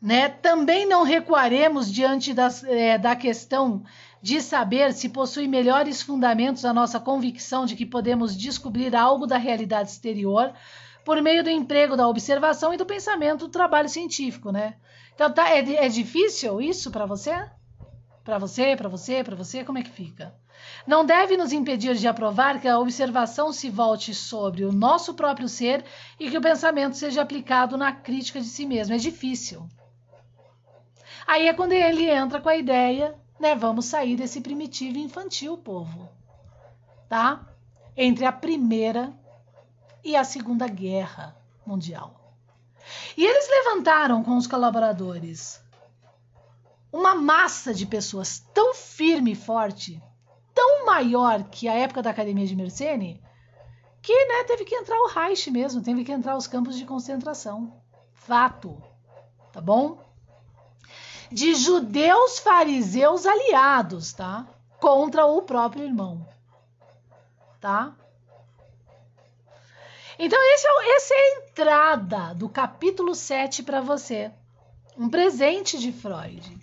né, 0.00 0.28
também 0.28 0.86
não 0.86 1.02
recuaremos 1.02 1.92
diante 1.92 2.32
das, 2.32 2.62
é, 2.64 2.98
da 2.98 3.16
questão 3.16 3.82
de 4.20 4.40
saber 4.40 4.92
se 4.92 5.08
possui 5.08 5.46
melhores 5.46 6.02
fundamentos 6.02 6.64
a 6.64 6.72
nossa 6.72 6.98
convicção 6.98 7.64
de 7.64 7.76
que 7.76 7.86
podemos 7.86 8.36
descobrir 8.36 8.94
algo 8.94 9.26
da 9.26 9.38
realidade 9.38 9.90
exterior 9.90 10.52
por 11.04 11.22
meio 11.22 11.42
do 11.42 11.50
emprego 11.50 11.96
da 11.96 12.08
observação 12.08 12.74
e 12.74 12.76
do 12.76 12.84
pensamento 12.84 13.46
do 13.46 13.48
trabalho 13.48 13.88
científico, 13.88 14.50
né? 14.50 14.74
Então, 15.14 15.32
tá, 15.32 15.48
é, 15.50 15.86
é 15.86 15.88
difícil 15.88 16.60
isso 16.60 16.90
para 16.90 17.06
você? 17.06 17.48
Para 18.28 18.36
você, 18.36 18.76
para 18.76 18.90
você, 18.90 19.24
para 19.24 19.34
você, 19.34 19.64
como 19.64 19.78
é 19.78 19.82
que 19.82 19.88
fica? 19.88 20.34
Não 20.86 21.02
deve 21.02 21.34
nos 21.34 21.50
impedir 21.50 21.94
de 21.94 22.06
aprovar 22.06 22.60
que 22.60 22.68
a 22.68 22.78
observação 22.78 23.54
se 23.54 23.70
volte 23.70 24.14
sobre 24.14 24.66
o 24.66 24.70
nosso 24.70 25.14
próprio 25.14 25.48
ser 25.48 25.82
e 26.20 26.28
que 26.30 26.36
o 26.36 26.40
pensamento 26.42 26.94
seja 26.94 27.22
aplicado 27.22 27.78
na 27.78 27.90
crítica 27.90 28.38
de 28.38 28.46
si 28.46 28.66
mesmo. 28.66 28.94
É 28.94 28.98
difícil. 28.98 29.66
Aí 31.26 31.48
é 31.48 31.54
quando 31.54 31.72
ele 31.72 32.10
entra 32.10 32.38
com 32.38 32.50
a 32.50 32.56
ideia, 32.56 33.14
né? 33.40 33.54
Vamos 33.54 33.86
sair 33.86 34.14
desse 34.14 34.42
primitivo 34.42 34.98
infantil, 34.98 35.56
povo. 35.56 36.06
Tá? 37.08 37.48
Entre 37.96 38.26
a 38.26 38.32
primeira 38.32 39.10
e 40.04 40.14
a 40.14 40.22
segunda 40.22 40.68
guerra 40.68 41.34
mundial. 41.64 42.36
E 43.16 43.24
eles 43.24 43.48
levantaram 43.48 44.22
com 44.22 44.36
os 44.36 44.46
colaboradores 44.46 45.66
uma 46.92 47.14
massa 47.14 47.72
de 47.74 47.86
pessoas 47.86 48.40
tão 48.54 48.74
firme 48.74 49.32
e 49.32 49.36
forte 49.36 50.02
tão 50.58 50.84
maior 50.84 51.44
que 51.44 51.68
a 51.68 51.74
época 51.74 52.02
da 52.02 52.10
Academia 52.10 52.44
de 52.44 52.56
Mersenne 52.56 53.22
que 54.02 54.26
né, 54.26 54.44
teve 54.44 54.64
que 54.64 54.74
entrar 54.74 54.98
o 55.00 55.06
Reich 55.06 55.50
mesmo, 55.50 55.82
teve 55.82 56.04
que 56.04 56.10
entrar 56.10 56.36
os 56.36 56.46
campos 56.46 56.76
de 56.76 56.84
concentração. 56.84 57.80
Fato. 58.12 58.82
Tá 59.52 59.60
bom? 59.60 60.02
De 61.30 61.54
judeus 61.54 62.38
fariseus 62.38 63.26
aliados, 63.26 64.12
tá? 64.12 64.46
Contra 64.80 65.26
o 65.26 65.42
próprio 65.42 65.84
irmão. 65.84 66.26
Tá? 67.60 67.94
Então, 70.18 70.38
esse 70.54 70.66
é, 70.66 70.96
essa 70.96 71.14
é 71.14 71.16
a 71.16 71.36
entrada 71.42 72.34
do 72.34 72.48
capítulo 72.48 73.14
7 73.14 73.62
para 73.62 73.80
você. 73.80 74.32
Um 74.96 75.08
presente 75.08 75.78
de 75.78 75.92
Freud. 75.92 76.57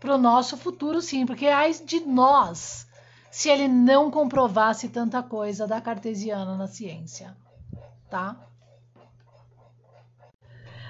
Para 0.00 0.14
o 0.14 0.18
nosso 0.18 0.56
futuro, 0.56 1.00
sim, 1.00 1.26
porque 1.26 1.46
é 1.46 1.70
de 1.70 2.00
nós 2.00 2.88
se 3.30 3.48
ele 3.48 3.68
não 3.68 4.10
comprovasse 4.10 4.88
tanta 4.88 5.22
coisa 5.22 5.66
da 5.66 5.80
cartesiana 5.80 6.56
na 6.56 6.66
ciência, 6.66 7.36
tá? 8.10 8.36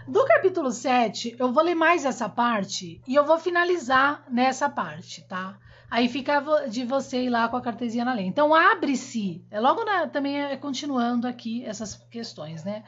Do 0.06 0.24
capítulo 0.24 0.70
7, 0.70 1.36
eu 1.38 1.52
vou 1.52 1.62
ler 1.62 1.74
mais 1.74 2.04
essa 2.04 2.28
parte 2.28 3.02
e 3.06 3.14
eu 3.14 3.26
vou 3.26 3.38
finalizar 3.38 4.24
nessa 4.30 4.68
parte, 4.68 5.22
tá? 5.28 5.58
Aí 5.90 6.08
fica 6.08 6.40
de 6.68 6.84
você 6.84 7.24
ir 7.24 7.30
lá 7.30 7.48
com 7.48 7.56
a 7.56 7.62
cartesiana 7.62 8.14
ler. 8.14 8.24
Então, 8.24 8.54
abre-se, 8.54 9.44
é 9.50 9.60
logo 9.60 9.84
na, 9.84 10.06
também 10.06 10.40
é 10.40 10.56
continuando 10.56 11.26
aqui 11.26 11.64
essas 11.64 11.94
questões, 12.10 12.64
né? 12.64 12.84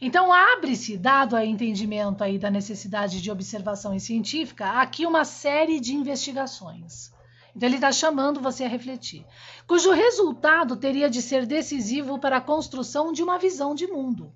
Então, 0.00 0.32
abre-se, 0.32 0.96
dado 0.96 1.34
o 1.34 1.40
entendimento 1.40 2.22
aí 2.22 2.38
da 2.38 2.50
necessidade 2.50 3.20
de 3.20 3.30
observação 3.30 3.98
científica, 3.98 4.80
aqui 4.80 5.04
uma 5.04 5.24
série 5.24 5.80
de 5.80 5.92
investigações. 5.92 7.12
Então, 7.54 7.68
ele 7.68 7.76
está 7.76 7.90
chamando 7.90 8.40
você 8.40 8.64
a 8.64 8.68
refletir, 8.68 9.26
cujo 9.66 9.90
resultado 9.90 10.76
teria 10.76 11.10
de 11.10 11.20
ser 11.20 11.44
decisivo 11.44 12.18
para 12.18 12.36
a 12.36 12.40
construção 12.40 13.12
de 13.12 13.22
uma 13.22 13.38
visão 13.38 13.74
de 13.74 13.88
mundo. 13.88 14.32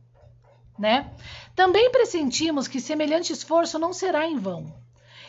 Né? 0.76 1.12
Também 1.54 1.92
pressentimos 1.92 2.66
que 2.66 2.80
semelhante 2.80 3.32
esforço 3.32 3.78
não 3.78 3.92
será 3.92 4.26
em 4.26 4.38
vão 4.38 4.74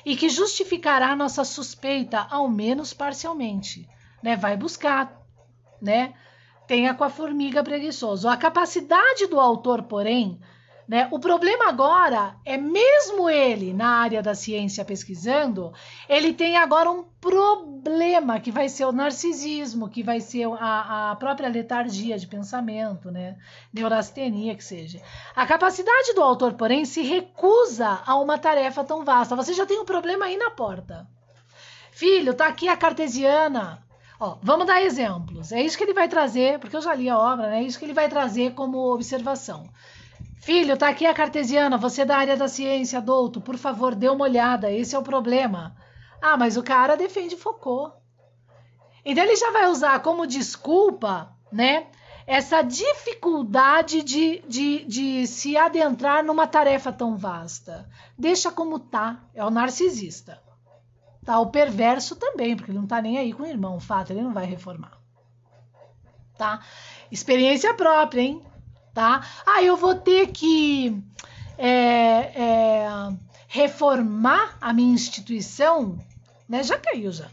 e 0.04 0.16
que 0.16 0.30
justificará 0.30 1.16
nossa 1.16 1.44
suspeita, 1.44 2.26
ao 2.32 2.50
menos 2.50 2.94
parcialmente. 2.94 3.88
Né? 4.24 4.36
Vai 4.36 4.58
buscar, 4.58 5.22
né? 5.82 6.14
Tenha 6.74 6.96
com 6.96 7.04
a 7.04 7.10
formiga 7.10 7.64
preguiçoso. 7.64 8.28
A 8.28 8.36
capacidade 8.36 9.28
do 9.28 9.40
autor, 9.40 9.84
porém, 9.84 10.40
né, 10.88 11.08
o 11.12 11.20
problema 11.20 11.70
agora 11.70 12.36
é 12.44 12.58
mesmo 12.58 13.30
ele 13.30 13.72
na 13.72 13.90
área 13.90 14.24
da 14.24 14.34
ciência 14.34 14.84
pesquisando, 14.84 15.72
ele 16.10 16.34
tem 16.34 16.58
agora 16.58 16.90
um 16.90 17.04
problema 17.22 18.40
que 18.40 18.50
vai 18.50 18.68
ser 18.70 18.86
o 18.86 18.92
narcisismo, 18.92 19.88
que 19.88 20.02
vai 20.02 20.20
ser 20.20 20.48
a, 20.60 21.12
a 21.12 21.16
própria 21.16 21.48
letargia 21.48 22.18
de 22.18 22.26
pensamento, 22.26 23.12
né, 23.12 23.38
neurastenia 23.72 24.56
que 24.56 24.64
seja. 24.64 25.00
A 25.36 25.46
capacidade 25.46 26.14
do 26.16 26.24
autor, 26.24 26.54
porém, 26.54 26.86
se 26.86 27.04
recusa 27.04 28.02
a 28.04 28.16
uma 28.16 28.40
tarefa 28.40 28.84
tão 28.84 29.06
vasta. 29.06 29.36
Você 29.36 29.54
já 29.54 29.68
tem 29.68 29.80
um 29.80 29.86
problema 29.86 30.26
aí 30.26 30.38
na 30.38 30.50
porta. 30.50 31.08
Filho, 31.92 32.34
tá 32.34 32.48
aqui 32.48 32.68
a 32.68 32.76
cartesiana. 32.76 33.83
Ó, 34.24 34.38
vamos 34.42 34.66
dar 34.66 34.82
exemplos. 34.82 35.52
É 35.52 35.62
isso 35.62 35.78
que 35.78 35.84
ele 35.84 35.94
vai 35.94 36.08
trazer, 36.08 36.58
porque 36.58 36.78
eu 36.78 36.82
já 36.82 36.96
li 36.96 37.10
a 37.10 37.20
obra, 37.20 37.50
né? 37.50 37.60
É 37.60 37.64
isso 37.64 37.78
que 37.78 37.84
ele 37.84 37.92
vai 37.92 38.08
trazer 38.08 38.54
como 38.54 38.94
observação. 38.94 39.70
Filho, 40.38 40.78
tá 40.78 40.88
aqui 40.88 41.06
a 41.06 41.14
cartesiana, 41.14 41.78
você 41.78 42.04
é 42.04 42.06
da 42.06 42.16
área 42.16 42.38
da 42.38 42.48
ciência, 42.48 43.00
adulto, 43.00 43.42
por 43.42 43.58
favor, 43.58 43.94
dê 43.94 44.08
uma 44.08 44.24
olhada, 44.24 44.72
esse 44.72 44.96
é 44.96 45.00
o 45.00 45.04
problema. 45.04 45.76
Ah, 46.22 46.38
mas 46.38 46.56
o 46.56 46.64
cara 46.64 46.96
defende 46.96 47.36
Foucault. 47.36 47.98
Então 49.04 49.26
ele 49.26 49.36
já 49.36 49.52
vai 49.52 49.68
usar 49.68 50.00
como 50.00 50.26
desculpa, 50.26 51.36
né? 51.52 51.88
Essa 52.26 52.62
dificuldade 52.62 54.02
de, 54.04 54.42
de, 54.48 54.86
de 54.86 55.28
se 55.28 55.58
adentrar 55.58 56.24
numa 56.24 56.48
tarefa 56.48 56.94
tão 56.94 57.18
vasta. 57.18 57.90
Deixa 58.18 58.50
como 58.50 58.80
tá, 58.80 59.22
é 59.36 59.44
o 59.44 59.50
narcisista. 59.50 60.42
Tá, 61.26 61.40
o 61.40 61.48
perverso 61.48 62.16
também, 62.16 62.56
porque 62.56 62.72
ele 62.72 62.80
não 62.80 62.88
tá 62.88 63.02
nem 63.02 63.18
aí 63.18 63.32
com 63.32 63.44
o 63.44 63.48
irmão, 63.48 63.78
o 63.78 63.80
fato, 63.80 64.12
ele 64.12 64.22
não 64.22 64.34
vai 64.34 64.46
reformar. 64.46 64.98
Tá? 66.38 66.60
Experiência 67.12 67.74
própria, 67.74 68.22
hein? 68.22 68.42
Tá? 68.94 69.26
Ah, 69.46 69.64
eu 69.64 69.78
vou 69.78 69.96
ter 69.96 70.28
que 70.28 71.02
é, 71.58 71.70
é, 71.70 72.88
reformar 73.48 74.58
a 74.60 74.74
minha 74.74 74.94
instituição, 74.94 75.98
né? 76.48 76.64
Já 76.64 76.78
caiu 76.78 77.12
já. 77.12 77.28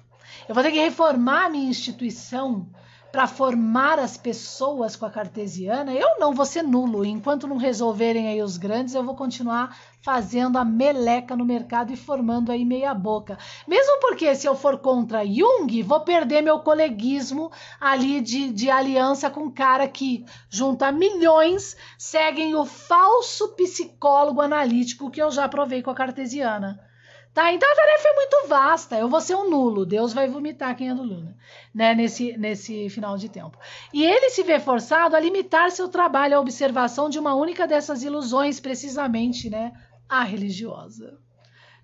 Eu 0.48 0.54
vou 0.54 0.62
ter 0.62 0.70
que 0.70 0.80
reformar 0.80 1.46
a 1.46 1.50
minha 1.50 1.68
instituição 1.68 2.68
para 3.10 3.26
formar 3.26 3.98
as 3.98 4.16
pessoas 4.16 4.94
com 4.94 5.04
a 5.04 5.10
cartesiana, 5.10 5.92
eu 5.92 6.18
não 6.18 6.32
vou 6.32 6.46
ser 6.46 6.62
nulo. 6.62 7.04
Enquanto 7.04 7.46
não 7.46 7.56
resolverem 7.56 8.28
aí 8.28 8.42
os 8.42 8.56
grandes, 8.56 8.94
eu 8.94 9.02
vou 9.02 9.14
continuar 9.14 9.76
fazendo 10.02 10.56
a 10.56 10.64
meleca 10.64 11.36
no 11.36 11.44
mercado 11.44 11.92
e 11.92 11.96
formando 11.96 12.50
aí 12.50 12.64
meia 12.64 12.94
boca. 12.94 13.38
Mesmo 13.66 14.00
porque 14.00 14.34
se 14.34 14.46
eu 14.46 14.54
for 14.54 14.78
contra 14.78 15.26
Jung, 15.26 15.82
vou 15.82 16.00
perder 16.00 16.42
meu 16.42 16.60
coleguismo 16.60 17.50
ali 17.80 18.20
de, 18.20 18.52
de 18.52 18.70
aliança 18.70 19.28
com 19.28 19.50
cara 19.50 19.86
que 19.88 20.24
junta 20.48 20.90
milhões, 20.90 21.76
seguem 21.98 22.54
o 22.54 22.64
falso 22.64 23.48
psicólogo 23.48 24.40
analítico 24.40 25.10
que 25.10 25.20
eu 25.20 25.30
já 25.30 25.48
provei 25.48 25.82
com 25.82 25.90
a 25.90 25.94
cartesiana. 25.94 26.89
Tá? 27.32 27.52
Então 27.52 27.70
a 27.70 27.76
tarefa 27.76 28.08
é 28.08 28.14
muito 28.14 28.48
vasta. 28.48 28.98
Eu 28.98 29.08
vou 29.08 29.20
ser 29.20 29.36
um 29.36 29.48
nulo. 29.48 29.86
Deus 29.86 30.12
vai 30.12 30.28
vomitar 30.28 30.76
quem 30.76 30.90
é 30.90 30.94
do 30.94 31.02
Luna, 31.02 31.36
né? 31.72 31.94
Nesse, 31.94 32.36
nesse 32.36 32.90
final 32.90 33.16
de 33.16 33.28
tempo. 33.28 33.56
E 33.92 34.04
ele 34.04 34.30
se 34.30 34.42
vê 34.42 34.58
forçado 34.58 35.14
a 35.14 35.20
limitar 35.20 35.70
seu 35.70 35.88
trabalho 35.88 36.36
à 36.36 36.40
observação 36.40 37.08
de 37.08 37.18
uma 37.18 37.34
única 37.34 37.66
dessas 37.66 38.02
ilusões, 38.02 38.58
precisamente, 38.58 39.48
né? 39.48 39.72
A 40.08 40.24
religiosa. 40.24 41.18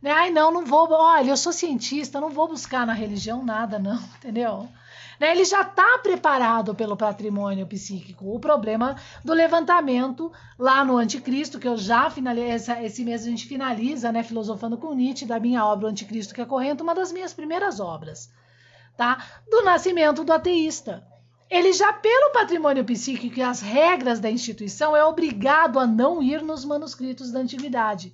Né? 0.03 0.11
Ai, 0.11 0.31
não, 0.31 0.51
não 0.51 0.65
vou. 0.65 0.89
Olha, 0.91 1.31
eu 1.31 1.37
sou 1.37 1.53
cientista, 1.53 2.21
não 2.21 2.31
vou 2.31 2.49
buscar 2.49 2.85
na 2.85 2.93
religião 2.93 3.45
nada, 3.45 3.79
não, 3.79 4.03
entendeu? 4.19 4.69
Né? 5.21 5.31
Ele 5.31 5.45
já 5.45 5.63
está 5.63 5.99
preparado 5.99 6.75
pelo 6.75 6.97
patrimônio 6.97 7.67
psíquico. 7.67 8.35
O 8.35 8.39
problema 8.41 8.97
do 9.25 9.33
levantamento 9.33 10.33
lá 10.59 10.85
no 10.85 10.97
Anticristo, 10.97 11.59
que 11.59 11.69
eu 11.69 11.77
já 11.77 12.11
finalizei, 12.11 12.85
esse 12.85 13.05
mês 13.05 13.23
a 13.23 13.31
gente 13.31 13.47
finaliza, 13.47 14.13
né, 14.13 14.23
filosofando 14.23 14.77
com 14.77 14.95
Nietzsche, 14.95 15.27
da 15.27 15.41
minha 15.41 15.65
obra 15.65 15.87
O 15.87 15.91
Anticristo 15.91 16.35
que 16.35 16.41
é 16.41 16.47
corrente, 16.47 16.83
uma 16.83 16.95
das 16.95 17.13
minhas 17.13 17.33
primeiras 17.33 17.81
obras, 17.81 18.31
tá? 18.97 19.25
Do 19.51 19.63
nascimento 19.63 20.25
do 20.25 20.33
ateísta. 20.33 21.07
Ele 21.49 21.73
já, 21.73 21.93
pelo 21.93 22.33
patrimônio 22.33 22.85
psíquico 22.85 23.39
e 23.39 23.43
as 23.43 23.61
regras 23.61 24.19
da 24.19 24.29
instituição, 24.29 24.97
é 24.97 25.05
obrigado 25.05 25.79
a 25.79 25.87
não 25.87 26.21
ir 26.21 26.43
nos 26.43 26.65
manuscritos 26.65 27.31
da 27.31 27.39
antiguidade 27.39 28.13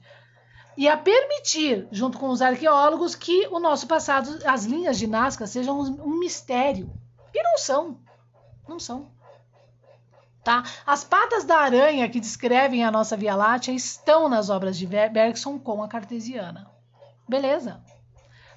e 0.76 0.88
a 0.88 0.96
permitir, 0.96 1.86
junto 1.90 2.18
com 2.18 2.28
os 2.28 2.40
arqueólogos, 2.40 3.14
que 3.14 3.46
o 3.48 3.58
nosso 3.58 3.86
passado, 3.86 4.38
as 4.46 4.64
linhas 4.64 4.98
de 4.98 5.06
Nazca, 5.06 5.46
sejam 5.46 5.78
um 5.80 6.18
mistério. 6.18 6.90
E 7.34 7.42
não 7.42 7.58
são. 7.58 7.98
Não 8.66 8.78
são. 8.78 9.10
Tá? 10.42 10.64
As 10.84 11.04
patas 11.04 11.44
da 11.44 11.58
aranha 11.58 12.08
que 12.08 12.18
descrevem 12.18 12.84
a 12.84 12.90
nossa 12.90 13.16
Via 13.16 13.36
Láctea 13.36 13.72
estão 13.72 14.28
nas 14.28 14.50
obras 14.50 14.76
de 14.76 14.86
Bergson 14.86 15.58
com 15.58 15.82
a 15.82 15.88
cartesiana. 15.88 16.70
Beleza? 17.28 17.82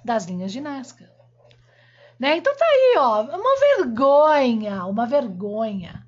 Das 0.04 0.26
linhas 0.26 0.52
de 0.52 0.62
Nazca. 0.62 1.12
Né? 2.18 2.38
Então 2.38 2.56
tá 2.56 2.66
aí, 2.66 2.96
ó, 2.98 3.22
uma 3.24 3.60
vergonha, 3.78 4.86
uma 4.86 5.06
vergonha. 5.06 6.06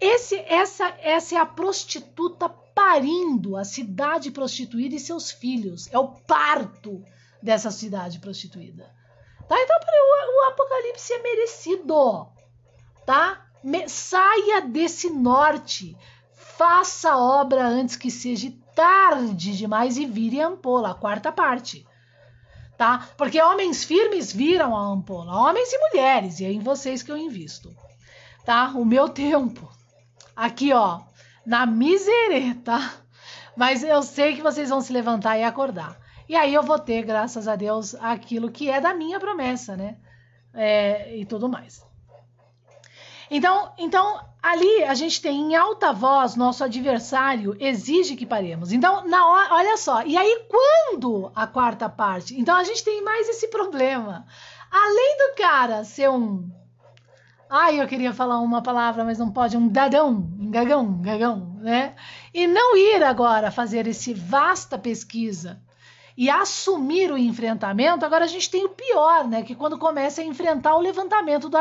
Esse, 0.00 0.36
essa, 0.40 0.92
essa 1.00 1.36
é 1.36 1.38
a 1.38 1.46
prostituta 1.46 2.48
parindo 2.76 3.56
a 3.56 3.64
cidade 3.64 4.30
prostituída 4.30 4.94
e 4.94 5.00
seus 5.00 5.30
filhos. 5.30 5.88
É 5.90 5.98
o 5.98 6.08
parto 6.08 7.02
dessa 7.42 7.70
cidade 7.70 8.18
prostituída. 8.18 8.94
Tá? 9.48 9.56
Então, 9.58 9.76
o, 9.78 10.44
o 10.44 10.48
apocalipse 10.50 11.10
é 11.14 11.22
merecido. 11.22 12.28
Tá? 13.06 13.46
Me, 13.64 13.88
saia 13.88 14.60
desse 14.60 15.08
norte. 15.08 15.96
Faça 16.34 17.12
a 17.12 17.18
obra 17.18 17.66
antes 17.66 17.96
que 17.96 18.10
seja 18.10 18.52
tarde 18.74 19.56
demais 19.56 19.96
e 19.96 20.04
vire 20.04 20.42
a 20.42 20.48
ampola, 20.48 20.90
a 20.90 20.94
quarta 20.94 21.32
parte. 21.32 21.86
Tá? 22.76 23.08
Porque 23.16 23.40
homens 23.40 23.84
firmes 23.84 24.30
viram 24.30 24.76
a 24.76 24.82
ampola, 24.82 25.48
homens 25.48 25.72
e 25.72 25.78
mulheres, 25.78 26.40
e 26.40 26.44
é 26.44 26.52
em 26.52 26.60
vocês 26.60 27.02
que 27.02 27.10
eu 27.10 27.16
invisto. 27.16 27.74
Tá? 28.44 28.72
O 28.74 28.84
meu 28.84 29.08
tempo. 29.08 29.66
Aqui, 30.36 30.74
ó, 30.74 31.00
na 31.46 31.64
misereta. 31.64 32.78
Mas 33.56 33.82
eu 33.82 34.02
sei 34.02 34.34
que 34.34 34.42
vocês 34.42 34.68
vão 34.68 34.80
se 34.80 34.92
levantar 34.92 35.38
e 35.38 35.44
acordar. 35.44 35.96
E 36.28 36.34
aí 36.34 36.52
eu 36.52 36.62
vou 36.62 36.78
ter, 36.78 37.02
graças 37.02 37.46
a 37.46 37.54
Deus, 37.54 37.94
aquilo 37.94 38.50
que 38.50 38.68
é 38.68 38.80
da 38.80 38.92
minha 38.92 39.20
promessa, 39.20 39.76
né? 39.76 39.96
É, 40.52 41.16
e 41.16 41.24
tudo 41.24 41.48
mais. 41.48 41.86
Então, 43.30 43.72
então, 43.78 44.20
ali 44.42 44.84
a 44.84 44.94
gente 44.94 45.20
tem 45.20 45.52
em 45.52 45.56
alta 45.56 45.92
voz, 45.92 46.36
nosso 46.36 46.62
adversário 46.62 47.56
exige 47.58 48.16
que 48.16 48.26
paremos. 48.26 48.72
Então, 48.72 49.06
na 49.06 49.26
hora, 49.26 49.54
olha 49.54 49.76
só, 49.76 50.02
e 50.02 50.16
aí 50.16 50.46
quando 50.48 51.30
a 51.34 51.46
quarta 51.46 51.88
parte? 51.88 52.38
Então 52.38 52.56
a 52.56 52.64
gente 52.64 52.84
tem 52.84 53.02
mais 53.02 53.28
esse 53.28 53.48
problema. 53.48 54.26
Além 54.70 55.16
do 55.18 55.36
cara 55.36 55.84
ser 55.84 56.10
um 56.10 56.48
Ai, 57.48 57.80
eu 57.80 57.86
queria 57.86 58.12
falar 58.12 58.40
uma 58.40 58.60
palavra, 58.60 59.04
mas 59.04 59.18
não 59.18 59.30
pode. 59.30 59.56
Um 59.56 59.68
dadão, 59.68 60.10
um 60.38 60.50
gagão, 60.50 60.84
um 60.84 61.02
gagão, 61.02 61.56
né? 61.60 61.94
E 62.34 62.46
não 62.46 62.76
ir 62.76 63.02
agora 63.02 63.50
fazer 63.50 63.86
esse 63.86 64.12
vasta 64.12 64.76
pesquisa 64.76 65.62
e 66.16 66.30
assumir 66.30 67.12
o 67.12 67.18
enfrentamento, 67.18 68.04
agora 68.04 68.24
a 68.24 68.28
gente 68.28 68.50
tem 68.50 68.64
o 68.64 68.70
pior, 68.70 69.28
né? 69.28 69.42
Que 69.42 69.54
quando 69.54 69.78
começa 69.78 70.22
a 70.22 70.24
enfrentar 70.24 70.74
o 70.74 70.80
levantamento 70.80 71.48
do, 71.48 71.58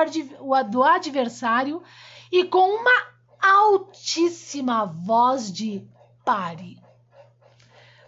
do 0.72 0.84
adversário 0.84 1.84
e 2.32 2.46
com 2.46 2.80
uma 2.80 3.16
altíssima 3.40 4.86
voz 4.86 5.52
de 5.52 5.86
pare. 6.24 6.80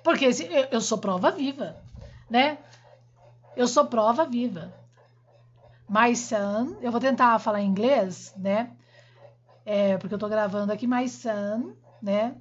Porque 0.03 0.29
eu 0.71 0.81
sou 0.81 0.97
prova 0.97 1.29
viva, 1.29 1.77
né? 2.29 2.57
Eu 3.55 3.67
sou 3.67 3.85
prova 3.85 4.25
viva. 4.25 4.73
My 5.89 6.15
son, 6.15 6.75
eu 6.81 6.91
vou 6.91 6.99
tentar 6.99 7.39
falar 7.39 7.61
inglês, 7.61 8.33
né? 8.37 8.71
É, 9.65 9.97
porque 9.97 10.13
eu 10.13 10.19
tô 10.19 10.27
gravando 10.27 10.71
aqui 10.71 10.85
my 10.85 11.07
son, 11.07 11.73
né? 12.01 12.35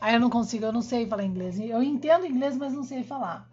Aí 0.00 0.14
eu 0.14 0.20
não 0.20 0.30
consigo, 0.30 0.64
eu 0.64 0.72
não 0.72 0.80
sei 0.80 1.06
falar 1.06 1.24
inglês. 1.24 1.60
Eu 1.60 1.82
entendo 1.82 2.26
inglês, 2.26 2.56
mas 2.56 2.72
não 2.72 2.82
sei 2.82 3.02
falar. 3.04 3.46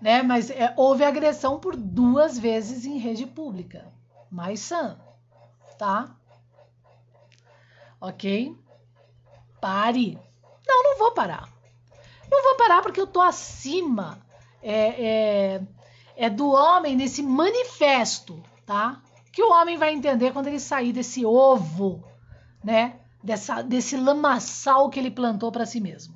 Né? 0.00 0.22
Mas 0.22 0.50
é, 0.50 0.72
houve 0.76 1.02
agressão 1.02 1.58
por 1.58 1.74
duas 1.74 2.38
vezes 2.38 2.84
em 2.84 2.98
rede 2.98 3.26
pública. 3.26 3.84
My 4.30 4.56
son, 4.56 4.96
tá? 5.76 6.14
Ok? 8.00 8.56
Pare. 9.60 10.18
Não, 10.66 10.82
não 10.84 10.98
vou 10.98 11.12
parar. 11.12 11.48
Não 12.30 12.42
vou 12.42 12.56
parar 12.56 12.82
porque 12.82 13.00
eu 13.00 13.06
tô 13.06 13.20
acima 13.20 14.18
é, 14.62 15.04
é, 15.04 15.62
é 16.16 16.30
do 16.30 16.50
homem 16.50 16.96
nesse 16.96 17.22
manifesto, 17.22 18.42
tá? 18.64 19.02
Que 19.32 19.42
o 19.42 19.50
homem 19.52 19.76
vai 19.76 19.92
entender 19.92 20.32
quando 20.32 20.46
ele 20.46 20.58
sair 20.58 20.92
desse 20.92 21.24
ovo, 21.24 22.02
né? 22.64 23.00
Dessa, 23.22 23.62
desse 23.62 23.96
lamaçal 23.96 24.88
que 24.88 24.98
ele 24.98 25.10
plantou 25.10 25.52
para 25.52 25.66
si 25.66 25.80
mesmo. 25.80 26.14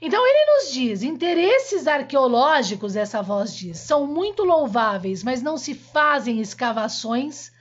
Então 0.00 0.26
ele 0.26 0.44
nos 0.52 0.72
diz: 0.72 1.02
interesses 1.02 1.86
arqueológicos, 1.86 2.96
essa 2.96 3.22
voz 3.22 3.54
diz, 3.54 3.78
são 3.78 4.06
muito 4.06 4.44
louváveis, 4.44 5.24
mas 5.24 5.40
não 5.42 5.56
se 5.56 5.74
fazem 5.74 6.40
escavações 6.40 7.52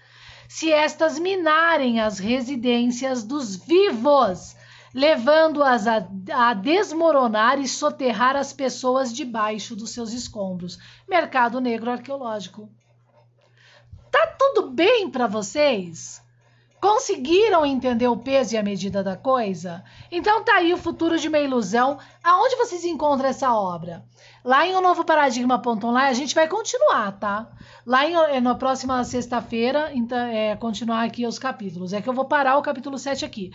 se 0.49 0.71
estas 0.71 1.17
minarem 1.17 1.99
as 1.99 2.19
residências 2.19 3.23
dos 3.23 3.55
vivos 3.55 4.55
levando-as 4.93 5.87
a, 5.87 6.07
a, 6.31 6.53
desmoronar 6.53 7.59
e 7.59 7.67
soterrar 7.67 8.35
as 8.35 8.53
pessoas 8.53 9.11
debaixo 9.11 9.75
dos 9.75 9.89
seus 9.89 10.13
escombros. 10.13 10.77
Mercado 11.07 11.59
negro 11.59 11.89
arqueológico. 11.89 12.69
Tá 14.11 14.27
tudo 14.37 14.69
bem 14.69 15.09
para 15.09 15.25
vocês? 15.25 16.21
Conseguiram 16.79 17.65
entender 17.65 18.09
o 18.09 18.17
peso 18.17 18.53
e 18.53 18.57
a 18.57 18.61
medida 18.61 19.01
da 19.01 19.15
coisa? 19.15 19.83
Então 20.11 20.43
tá 20.43 20.55
aí 20.55 20.73
o 20.73 20.77
futuro 20.77 21.17
de 21.17 21.29
uma 21.29 21.39
ilusão. 21.39 21.97
Aonde 22.21 22.57
vocês 22.57 22.83
encontram 22.83 23.29
essa 23.29 23.55
obra? 23.55 24.03
Lá 24.43 24.67
em 24.67 24.75
o 24.75 24.81
novo 24.81 25.05
paradigma.online 25.05 26.09
a 26.09 26.13
gente 26.13 26.35
vai 26.35 26.45
continuar, 26.45 27.13
tá? 27.13 27.47
Lá 27.85 28.05
em, 28.05 28.13
eh, 28.13 28.41
na 28.41 28.53
próxima 28.53 29.01
sexta-feira, 29.05 29.91
então, 29.93 30.17
é, 30.17 30.57
continuar 30.57 31.03
aqui 31.03 31.25
os 31.25 31.39
capítulos. 31.39 31.93
É 31.93 32.01
que 32.01 32.09
eu 32.09 32.13
vou 32.13 32.25
parar 32.25 32.57
o 32.57 32.61
capítulo 32.61 32.99
7 32.99 33.23
aqui 33.23 33.51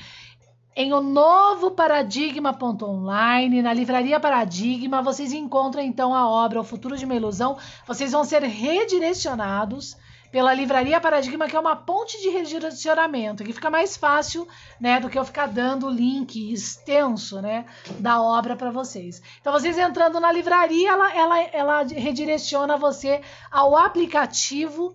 em 0.79 0.93
o 0.93 1.01
novo 1.01 1.73
paradigma.online, 1.73 3.63
na 3.63 3.73
livraria 3.73 4.21
Paradigma, 4.21 5.03
vocês 5.03 5.33
encontram 5.33 5.83
então 5.83 6.15
a 6.15 6.29
obra 6.29 6.61
O 6.61 6.65
Futuro 6.65 6.97
de 6.97 7.05
uma 7.05 7.17
Ilusão. 7.17 7.59
Vocês 7.85 8.13
vão 8.13 8.23
ser 8.23 8.45
redirecionados 8.45 9.97
pela 10.31 10.55
livraria 10.55 11.01
Paradigma, 11.01 11.49
que 11.49 11.57
é 11.57 11.59
uma 11.59 11.75
ponte 11.75 12.23
de 12.23 12.29
redirecionamento, 12.29 13.43
que 13.43 13.53
fica 13.53 13.69
mais 13.69 13.97
fácil, 13.97 14.47
né, 14.79 15.01
do 15.01 15.09
que 15.09 15.19
eu 15.19 15.25
ficar 15.25 15.49
dando 15.49 15.89
o 15.89 15.91
link 15.91 16.53
extenso, 16.53 17.43
né, 17.43 17.67
da 17.99 18.23
obra 18.23 18.55
para 18.55 18.71
vocês. 18.71 19.21
Então, 19.41 19.53
vocês 19.53 19.77
entrando 19.77 20.21
na 20.21 20.31
livraria, 20.31 20.93
ela, 20.93 21.13
ela, 21.13 21.41
ela 21.41 21.83
redireciona 21.83 22.77
você 22.77 23.21
ao 23.51 23.77
aplicativo. 23.77 24.95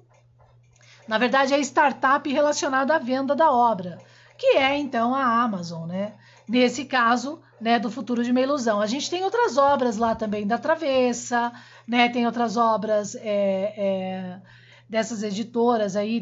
Na 1.10 1.18
verdade, 1.18 1.54
é 1.54 1.60
startup 1.60 2.32
relacionado 2.32 2.92
à 2.92 2.98
venda 3.00 3.36
da 3.36 3.52
obra 3.52 3.98
que 4.38 4.58
é 4.58 4.78
então 4.78 5.13
a 5.13 5.44
Amazon, 5.44 5.88
né? 5.88 6.13
Nesse 6.48 6.86
caso, 6.86 7.42
né, 7.60 7.80
do 7.80 7.90
futuro 7.90 8.24
de 8.24 8.32
uma 8.32 8.42
ilusão. 8.42 8.82
A 8.82 8.88
gente 8.88 9.10
tem 9.10 9.24
outras 9.24 9.58
obras 9.58 9.96
lá 9.98 10.13
também 10.13 10.46
da 10.46 10.58
Travessa, 10.58 11.52
né? 11.88 12.10
Tem 12.10 12.25
outras 12.25 12.58
obras 12.58 13.16
é, 13.16 13.22
é, 13.24 14.42
dessas 14.90 15.24
editoras 15.24 15.96
aí, 15.96 16.22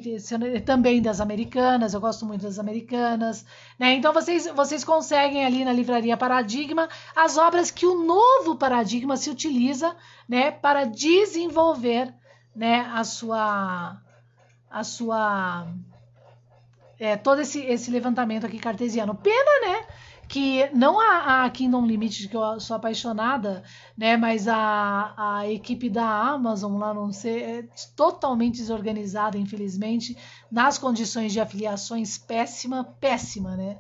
também 0.66 1.02
das 1.02 1.20
americanas. 1.20 1.94
Eu 1.94 2.00
gosto 2.00 2.26
muito 2.26 2.44
das 2.44 2.60
americanas, 2.60 3.46
né? 3.80 3.94
Então 3.96 4.14
vocês 4.14 4.48
vocês 4.56 4.84
conseguem 4.84 5.44
ali 5.44 5.66
na 5.66 5.74
livraria 5.74 6.16
Paradigma 6.16 6.88
as 7.16 7.38
obras 7.38 7.72
que 7.72 7.86
o 7.86 8.04
novo 8.04 8.56
paradigma 8.56 9.18
se 9.18 9.30
utiliza, 9.30 9.96
né, 10.30 10.52
para 10.52 10.86
desenvolver, 10.86 12.14
né, 12.56 12.90
a 12.94 13.04
sua 13.04 13.98
a 14.70 14.84
sua 14.84 15.68
é, 17.02 17.18
todo 17.18 17.42
esse, 17.42 17.60
esse 17.62 17.90
levantamento 17.90 18.46
aqui 18.46 18.60
cartesiano. 18.60 19.16
Pena, 19.16 19.66
né? 19.66 19.88
Que 20.28 20.70
não 20.72 21.00
a, 21.00 21.44
a 21.44 21.50
Kingdom 21.50 21.84
Limited, 21.84 22.30
que 22.30 22.38
eu 22.38 22.60
sou 22.60 22.76
apaixonada, 22.76 23.64
né? 23.98 24.16
Mas 24.16 24.48
a, 24.48 25.14
a 25.18 25.50
equipe 25.50 25.90
da 25.90 26.06
Amazon 26.06 26.78
lá 26.78 26.94
não 26.94 27.12
sei, 27.12 27.42
é 27.42 27.68
totalmente 27.96 28.58
desorganizada, 28.58 29.36
infelizmente, 29.36 30.16
nas 30.52 30.78
condições 30.78 31.34
de 31.34 31.40
afiliações 31.40 32.20
péssima, 32.20 32.84
péssima, 32.84 33.58
né? 33.58 33.80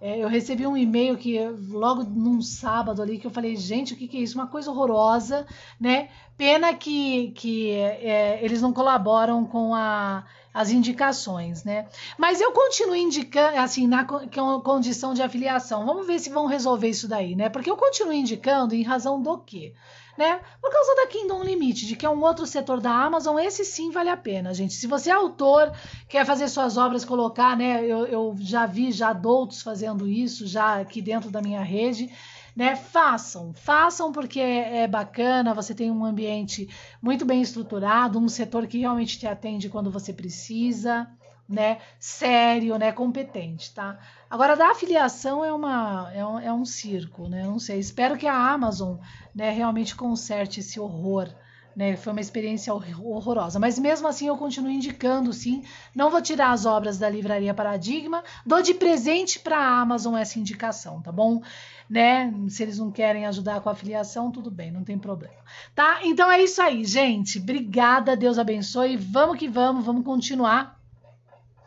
É, 0.00 0.18
eu 0.18 0.28
recebi 0.28 0.66
um 0.66 0.76
e-mail 0.76 1.18
que 1.18 1.38
logo 1.68 2.02
num 2.04 2.40
sábado 2.40 3.02
ali 3.02 3.18
que 3.18 3.26
eu 3.26 3.30
falei, 3.30 3.54
gente, 3.54 3.92
o 3.92 3.96
que, 3.96 4.08
que 4.08 4.16
é 4.16 4.20
isso? 4.20 4.38
Uma 4.38 4.46
coisa 4.46 4.70
horrorosa, 4.70 5.46
né? 5.78 6.08
Pena 6.38 6.72
que, 6.72 7.32
que 7.32 7.72
é, 7.72 8.42
eles 8.42 8.62
não 8.62 8.72
colaboram 8.72 9.44
com 9.44 9.74
a, 9.74 10.24
as 10.54 10.70
indicações, 10.70 11.64
né? 11.64 11.86
Mas 12.16 12.40
eu 12.40 12.50
continuo 12.52 12.96
indicando, 12.96 13.58
assim, 13.58 13.86
na 13.86 14.04
condição 14.04 15.12
de 15.12 15.20
afiliação. 15.20 15.84
Vamos 15.84 16.06
ver 16.06 16.18
se 16.18 16.30
vão 16.30 16.46
resolver 16.46 16.88
isso 16.88 17.06
daí, 17.06 17.36
né? 17.36 17.50
Porque 17.50 17.70
eu 17.70 17.76
continuo 17.76 18.14
indicando 18.14 18.74
em 18.74 18.82
razão 18.82 19.20
do 19.20 19.36
quê? 19.36 19.74
Né? 20.16 20.40
Por 20.60 20.70
causa 20.70 20.94
da 20.96 21.06
Kingdom 21.06 21.42
Limited, 21.42 21.96
que 21.96 22.06
é 22.06 22.10
um 22.10 22.22
outro 22.22 22.46
setor 22.46 22.80
da 22.80 22.90
Amazon, 22.90 23.38
esse 23.38 23.64
sim 23.64 23.90
vale 23.90 24.08
a 24.08 24.16
pena, 24.16 24.52
gente. 24.52 24.74
Se 24.74 24.86
você 24.86 25.10
é 25.10 25.12
autor, 25.12 25.72
quer 26.08 26.24
fazer 26.26 26.48
suas 26.48 26.76
obras, 26.76 27.04
colocar, 27.04 27.56
né? 27.56 27.84
Eu, 27.84 28.06
eu 28.06 28.36
já 28.38 28.66
vi 28.66 28.92
já 28.92 29.10
adultos 29.10 29.62
fazendo 29.62 30.08
isso, 30.08 30.46
já 30.46 30.80
aqui 30.80 31.00
dentro 31.00 31.30
da 31.30 31.40
minha 31.40 31.62
rede. 31.62 32.10
Né, 32.54 32.74
façam, 32.74 33.54
façam 33.54 34.10
porque 34.10 34.40
é, 34.40 34.78
é 34.78 34.88
bacana, 34.88 35.54
você 35.54 35.72
tem 35.72 35.88
um 35.88 36.04
ambiente 36.04 36.68
muito 37.00 37.24
bem 37.24 37.40
estruturado, 37.40 38.18
um 38.18 38.28
setor 38.28 38.66
que 38.66 38.80
realmente 38.80 39.18
te 39.20 39.26
atende 39.26 39.68
quando 39.68 39.88
você 39.88 40.12
precisa, 40.12 41.08
né, 41.48 41.78
sério, 41.98 42.76
né, 42.76 42.90
competente, 42.92 43.72
tá? 43.72 43.98
Agora, 44.30 44.54
da 44.54 44.70
afiliação 44.70 45.44
é, 45.44 45.52
uma, 45.52 46.08
é, 46.14 46.24
um, 46.24 46.38
é 46.38 46.52
um 46.52 46.64
circo, 46.64 47.28
né? 47.28 47.42
Não 47.42 47.58
sei. 47.58 47.80
Espero 47.80 48.16
que 48.16 48.28
a 48.28 48.52
Amazon 48.52 48.96
né, 49.34 49.50
realmente 49.50 49.96
conserte 49.96 50.60
esse 50.60 50.78
horror. 50.78 51.28
Né? 51.74 51.96
Foi 51.96 52.12
uma 52.12 52.20
experiência 52.20 52.72
horrorosa. 52.72 53.58
Mas 53.58 53.76
mesmo 53.76 54.06
assim, 54.06 54.28
eu 54.28 54.36
continuo 54.36 54.70
indicando, 54.70 55.32
sim. 55.32 55.64
Não 55.92 56.10
vou 56.10 56.22
tirar 56.22 56.52
as 56.52 56.64
obras 56.64 56.96
da 56.96 57.10
Livraria 57.10 57.52
Paradigma. 57.52 58.22
Dou 58.46 58.62
de 58.62 58.72
presente 58.72 59.40
para 59.40 59.58
a 59.58 59.80
Amazon 59.80 60.16
essa 60.16 60.38
indicação, 60.38 61.02
tá 61.02 61.10
bom? 61.10 61.42
Né? 61.88 62.32
Se 62.48 62.62
eles 62.62 62.78
não 62.78 62.92
querem 62.92 63.26
ajudar 63.26 63.60
com 63.60 63.68
a 63.68 63.72
afiliação, 63.72 64.30
tudo 64.30 64.48
bem, 64.48 64.70
não 64.70 64.84
tem 64.84 64.96
problema. 64.96 65.42
Tá? 65.74 66.00
Então 66.04 66.30
é 66.30 66.40
isso 66.40 66.62
aí, 66.62 66.84
gente. 66.84 67.40
Obrigada, 67.40 68.16
Deus 68.16 68.38
abençoe. 68.38 68.96
Vamos 68.96 69.38
que 69.38 69.48
vamos, 69.48 69.84
vamos 69.84 70.04
continuar 70.04 70.79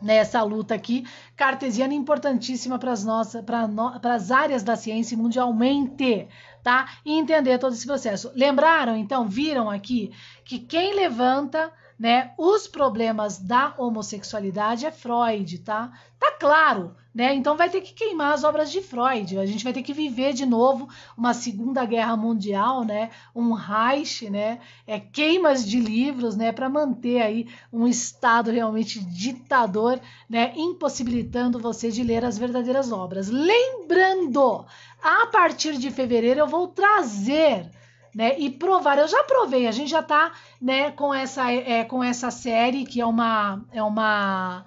nessa 0.04 0.42
luta 0.42 0.74
aqui 0.74 1.04
cartesiana 1.34 1.94
importantíssima 1.94 2.78
para 2.78 2.92
as 2.92 3.04
nossas 3.04 3.42
para 3.44 4.14
as 4.14 4.30
áreas 4.30 4.62
da 4.62 4.76
ciência 4.76 5.16
mundialmente, 5.16 6.28
tá? 6.62 6.98
E 7.04 7.18
entender 7.18 7.58
todo 7.58 7.72
esse 7.72 7.86
processo. 7.86 8.30
Lembraram 8.34 8.96
então, 8.96 9.26
viram 9.26 9.70
aqui 9.70 10.12
que 10.44 10.58
quem 10.58 10.94
levanta 10.94 11.72
né, 11.98 12.32
os 12.36 12.66
problemas 12.66 13.38
da 13.38 13.74
homossexualidade 13.78 14.84
é 14.84 14.90
Freud, 14.90 15.58
tá? 15.58 15.92
Tá 16.18 16.32
claro, 16.32 16.96
né? 17.14 17.34
Então 17.34 17.56
vai 17.56 17.68
ter 17.68 17.80
que 17.80 17.92
queimar 17.92 18.32
as 18.32 18.44
obras 18.44 18.72
de 18.72 18.80
Freud. 18.80 19.38
A 19.38 19.46
gente 19.46 19.62
vai 19.62 19.72
ter 19.72 19.82
que 19.82 19.92
viver 19.92 20.32
de 20.32 20.44
novo 20.44 20.88
uma 21.16 21.34
Segunda 21.34 21.84
Guerra 21.84 22.16
Mundial, 22.16 22.82
né? 22.82 23.10
Um 23.34 23.52
Reich, 23.52 24.28
né? 24.30 24.58
É 24.86 24.98
queimas 24.98 25.64
de 25.64 25.78
livros, 25.78 26.34
né? 26.34 26.50
Para 26.50 26.68
manter 26.68 27.20
aí 27.22 27.46
um 27.72 27.86
Estado 27.86 28.50
realmente 28.50 28.98
ditador, 28.98 30.00
né? 30.28 30.52
Impossibilitando 30.56 31.58
você 31.58 31.90
de 31.90 32.02
ler 32.02 32.24
as 32.24 32.38
verdadeiras 32.38 32.90
obras. 32.90 33.28
Lembrando, 33.28 34.64
a 35.02 35.26
partir 35.26 35.76
de 35.76 35.90
fevereiro 35.90 36.40
eu 36.40 36.46
vou 36.46 36.68
trazer 36.68 37.70
né? 38.14 38.38
E 38.38 38.48
provar, 38.48 38.98
eu 38.98 39.08
já 39.08 39.24
provei, 39.24 39.66
a 39.66 39.72
gente 39.72 39.90
já 39.90 40.02
tá, 40.02 40.32
né, 40.60 40.92
com 40.92 41.12
essa, 41.12 41.50
é, 41.50 41.84
com 41.84 42.02
essa 42.02 42.30
série 42.30 42.84
que 42.84 43.00
é 43.00 43.06
uma, 43.06 43.64
é 43.72 43.82
uma, 43.82 44.64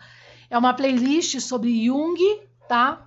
é 0.49 0.57
uma 0.57 0.73
playlist 0.73 1.39
sobre 1.39 1.85
Jung, 1.85 2.17
tá? 2.67 3.03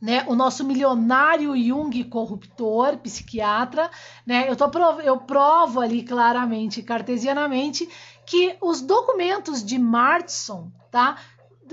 Né, 0.00 0.24
o 0.26 0.34
nosso 0.34 0.62
milionário 0.64 1.56
Jung 1.56 2.04
corruptor, 2.04 2.98
psiquiatra, 2.98 3.90
né? 4.26 4.48
Eu, 4.48 4.54
tô, 4.54 4.66
eu 5.00 5.18
provo 5.18 5.80
ali 5.80 6.02
claramente, 6.02 6.82
cartesianamente, 6.82 7.88
que 8.26 8.56
os 8.60 8.82
documentos 8.82 9.64
de 9.64 9.78
Martson, 9.78 10.70
tá? 10.90 11.16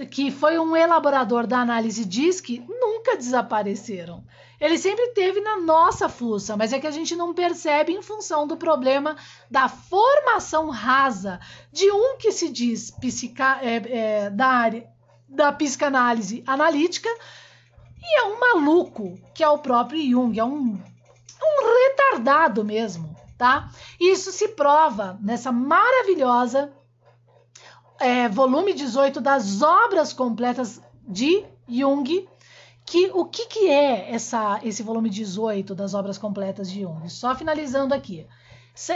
Que 0.09 0.31
foi 0.31 0.57
um 0.57 0.75
elaborador 0.75 1.45
da 1.45 1.59
análise 1.59 2.05
DISC, 2.05 2.63
nunca 2.67 3.17
desapareceram. 3.17 4.23
Ele 4.63 4.77
sempre 4.77 5.09
teve 5.09 5.41
na 5.41 5.59
nossa 5.59 6.07
fuça, 6.07 6.55
mas 6.55 6.71
é 6.71 6.79
que 6.79 6.87
a 6.87 6.91
gente 6.91 7.17
não 7.17 7.33
percebe 7.33 7.91
em 7.91 8.01
função 8.01 8.47
do 8.47 8.55
problema 8.55 9.17
da 9.51 9.67
formação 9.67 10.69
rasa 10.69 11.37
de 11.69 11.91
um 11.91 12.15
que 12.17 12.31
se 12.31 12.47
diz 12.47 12.89
psica, 12.89 13.59
é, 13.61 13.75
é, 13.75 14.29
da 14.29 14.47
área 14.47 14.87
da 15.27 15.51
psicanálise 15.51 16.45
analítica 16.47 17.09
e 18.01 18.19
é 18.21 18.23
um 18.23 18.39
maluco, 18.39 19.19
que 19.35 19.43
é 19.43 19.49
o 19.49 19.57
próprio 19.57 20.01
Jung, 20.01 20.39
é 20.39 20.45
um, 20.45 20.79
um 20.79 21.89
retardado 21.89 22.63
mesmo, 22.63 23.13
tá? 23.37 23.69
Isso 23.99 24.31
se 24.31 24.47
prova 24.47 25.19
nessa 25.21 25.51
maravilhosa 25.51 26.71
é, 27.99 28.29
volume 28.29 28.73
18 28.73 29.19
das 29.19 29.61
obras 29.61 30.13
completas 30.13 30.79
de 31.05 31.43
Jung, 31.67 32.29
que 32.85 33.09
o 33.13 33.25
que, 33.25 33.45
que 33.45 33.69
é 33.69 34.13
essa, 34.13 34.59
esse 34.63 34.83
volume 34.83 35.09
18 35.09 35.73
das 35.73 35.93
obras 35.93 36.17
completas 36.17 36.69
de 36.69 36.81
Jung? 36.81 37.09
Só 37.09 37.35
finalizando 37.35 37.93
aqui. 37.93 38.27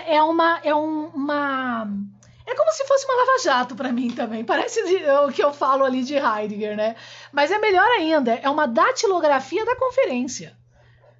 É 0.06 0.22
uma, 0.22 0.60
é 0.64 0.74
um, 0.74 1.08
uma 1.08 1.88
é 2.46 2.56
como 2.56 2.72
se 2.72 2.86
fosse 2.86 3.06
uma 3.06 3.16
lava-jato 3.16 3.76
para 3.76 3.92
mim 3.92 4.10
também. 4.12 4.44
Parece 4.46 4.80
o 5.26 5.32
que 5.32 5.44
eu 5.44 5.54
falo 5.54 5.84
ali 5.84 6.04
de 6.04 6.16
Heidegger, 6.16 6.76
né? 6.76 6.96
Mas 7.32 7.52
é 7.52 7.60
melhor 7.60 7.88
ainda, 7.92 8.34
é 8.34 8.50
uma 8.50 8.68
datilografia 8.68 9.66
da 9.66 9.76
conferência. 9.76 10.58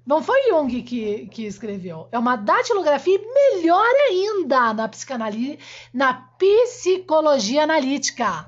Não 0.06 0.22
foi 0.22 0.48
Jung 0.48 0.82
que, 0.82 1.26
que 1.26 1.44
escreveu. 1.44 2.08
É 2.10 2.18
uma 2.18 2.34
datilografia 2.34 3.20
melhor 3.52 3.84
ainda 4.08 4.72
na 4.72 4.88
psicanálise, 4.88 5.58
na 5.92 6.14
psicologia 6.14 7.64
analítica 7.64 8.46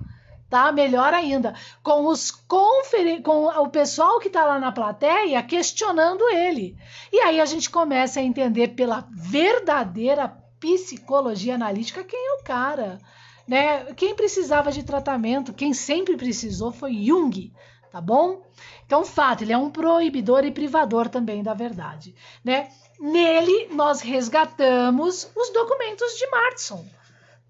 tá? 0.51 0.73
Melhor 0.73 1.15
ainda, 1.15 1.55
com 1.83 2.07
os 2.07 2.33
conferen 2.33 3.23
com 3.23 3.47
o 3.47 3.69
pessoal 3.71 4.19
que 4.19 4.27
está 4.27 4.45
lá 4.45 4.59
na 4.59 4.73
plateia 4.73 5.41
questionando 5.45 6.29
ele. 6.31 6.77
E 7.13 7.21
aí 7.21 7.41
a 7.41 7.47
gente 7.47 7.71
começa 7.71 8.19
a 8.19 8.23
entender 8.23 8.69
pela 8.69 9.07
verdadeira 9.13 10.29
psicologia 10.59 11.55
analítica 11.55 12.05
quem 12.05 12.19
é 12.19 12.33
o 12.35 12.45
cara, 12.45 12.99
né? 13.47 13.95
Quem 13.95 14.15
precisava 14.15 14.73
de 14.73 14.83
tratamento, 14.83 15.55
quem 15.55 15.73
sempre 15.73 16.17
precisou 16.17 16.73
foi 16.73 16.93
Jung, 17.05 17.53
tá 17.91 18.01
bom? 18.01 18.43
Então, 18.85 19.05
fato, 19.05 19.43
ele 19.43 19.53
é 19.53 19.59
um 19.59 19.71
proibidor 19.71 20.45
e 20.45 20.51
privador 20.51 21.09
também 21.09 21.43
da 21.43 21.55
verdade, 21.55 22.15
né? 22.45 22.69
Nele 22.99 23.69
nós 23.73 24.01
resgatamos 24.01 25.31
os 25.35 25.51
documentos 25.51 26.19
de 26.19 26.27
Martson, 26.27 26.85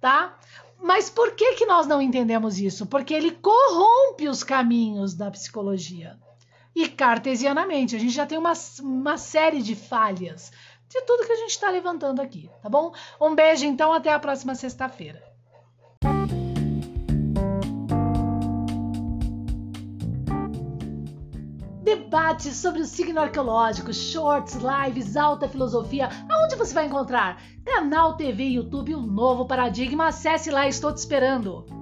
tá? 0.00 0.38
Mas 0.82 1.10
por 1.10 1.32
que, 1.32 1.54
que 1.54 1.66
nós 1.66 1.86
não 1.86 2.00
entendemos 2.00 2.58
isso? 2.58 2.86
Porque 2.86 3.12
ele 3.12 3.32
corrompe 3.32 4.28
os 4.28 4.42
caminhos 4.42 5.14
da 5.14 5.30
psicologia. 5.30 6.18
E 6.74 6.88
cartesianamente, 6.88 7.96
a 7.96 7.98
gente 7.98 8.12
já 8.12 8.26
tem 8.26 8.38
uma, 8.38 8.52
uma 8.80 9.18
série 9.18 9.62
de 9.62 9.74
falhas 9.74 10.50
de 10.88 11.00
tudo 11.02 11.26
que 11.26 11.32
a 11.32 11.36
gente 11.36 11.50
está 11.50 11.70
levantando 11.70 12.20
aqui, 12.20 12.50
tá 12.62 12.68
bom? 12.68 12.92
Um 13.20 13.34
beijo, 13.34 13.64
então, 13.64 13.92
até 13.92 14.12
a 14.12 14.18
próxima 14.18 14.54
sexta-feira. 14.54 15.22
Debates 22.10 22.56
sobre 22.56 22.80
o 22.80 22.84
signo 22.84 23.20
arqueológico, 23.20 23.94
shorts, 23.94 24.56
lives, 24.56 25.16
alta 25.16 25.48
filosofia. 25.48 26.08
Aonde 26.28 26.56
você 26.56 26.74
vai 26.74 26.86
encontrar? 26.86 27.40
Canal 27.64 28.16
TV, 28.16 28.48
YouTube, 28.48 28.96
um 28.96 29.06
novo 29.06 29.46
paradigma. 29.46 30.08
Acesse 30.08 30.50
lá, 30.50 30.66
estou 30.66 30.92
te 30.92 30.98
esperando. 30.98 31.79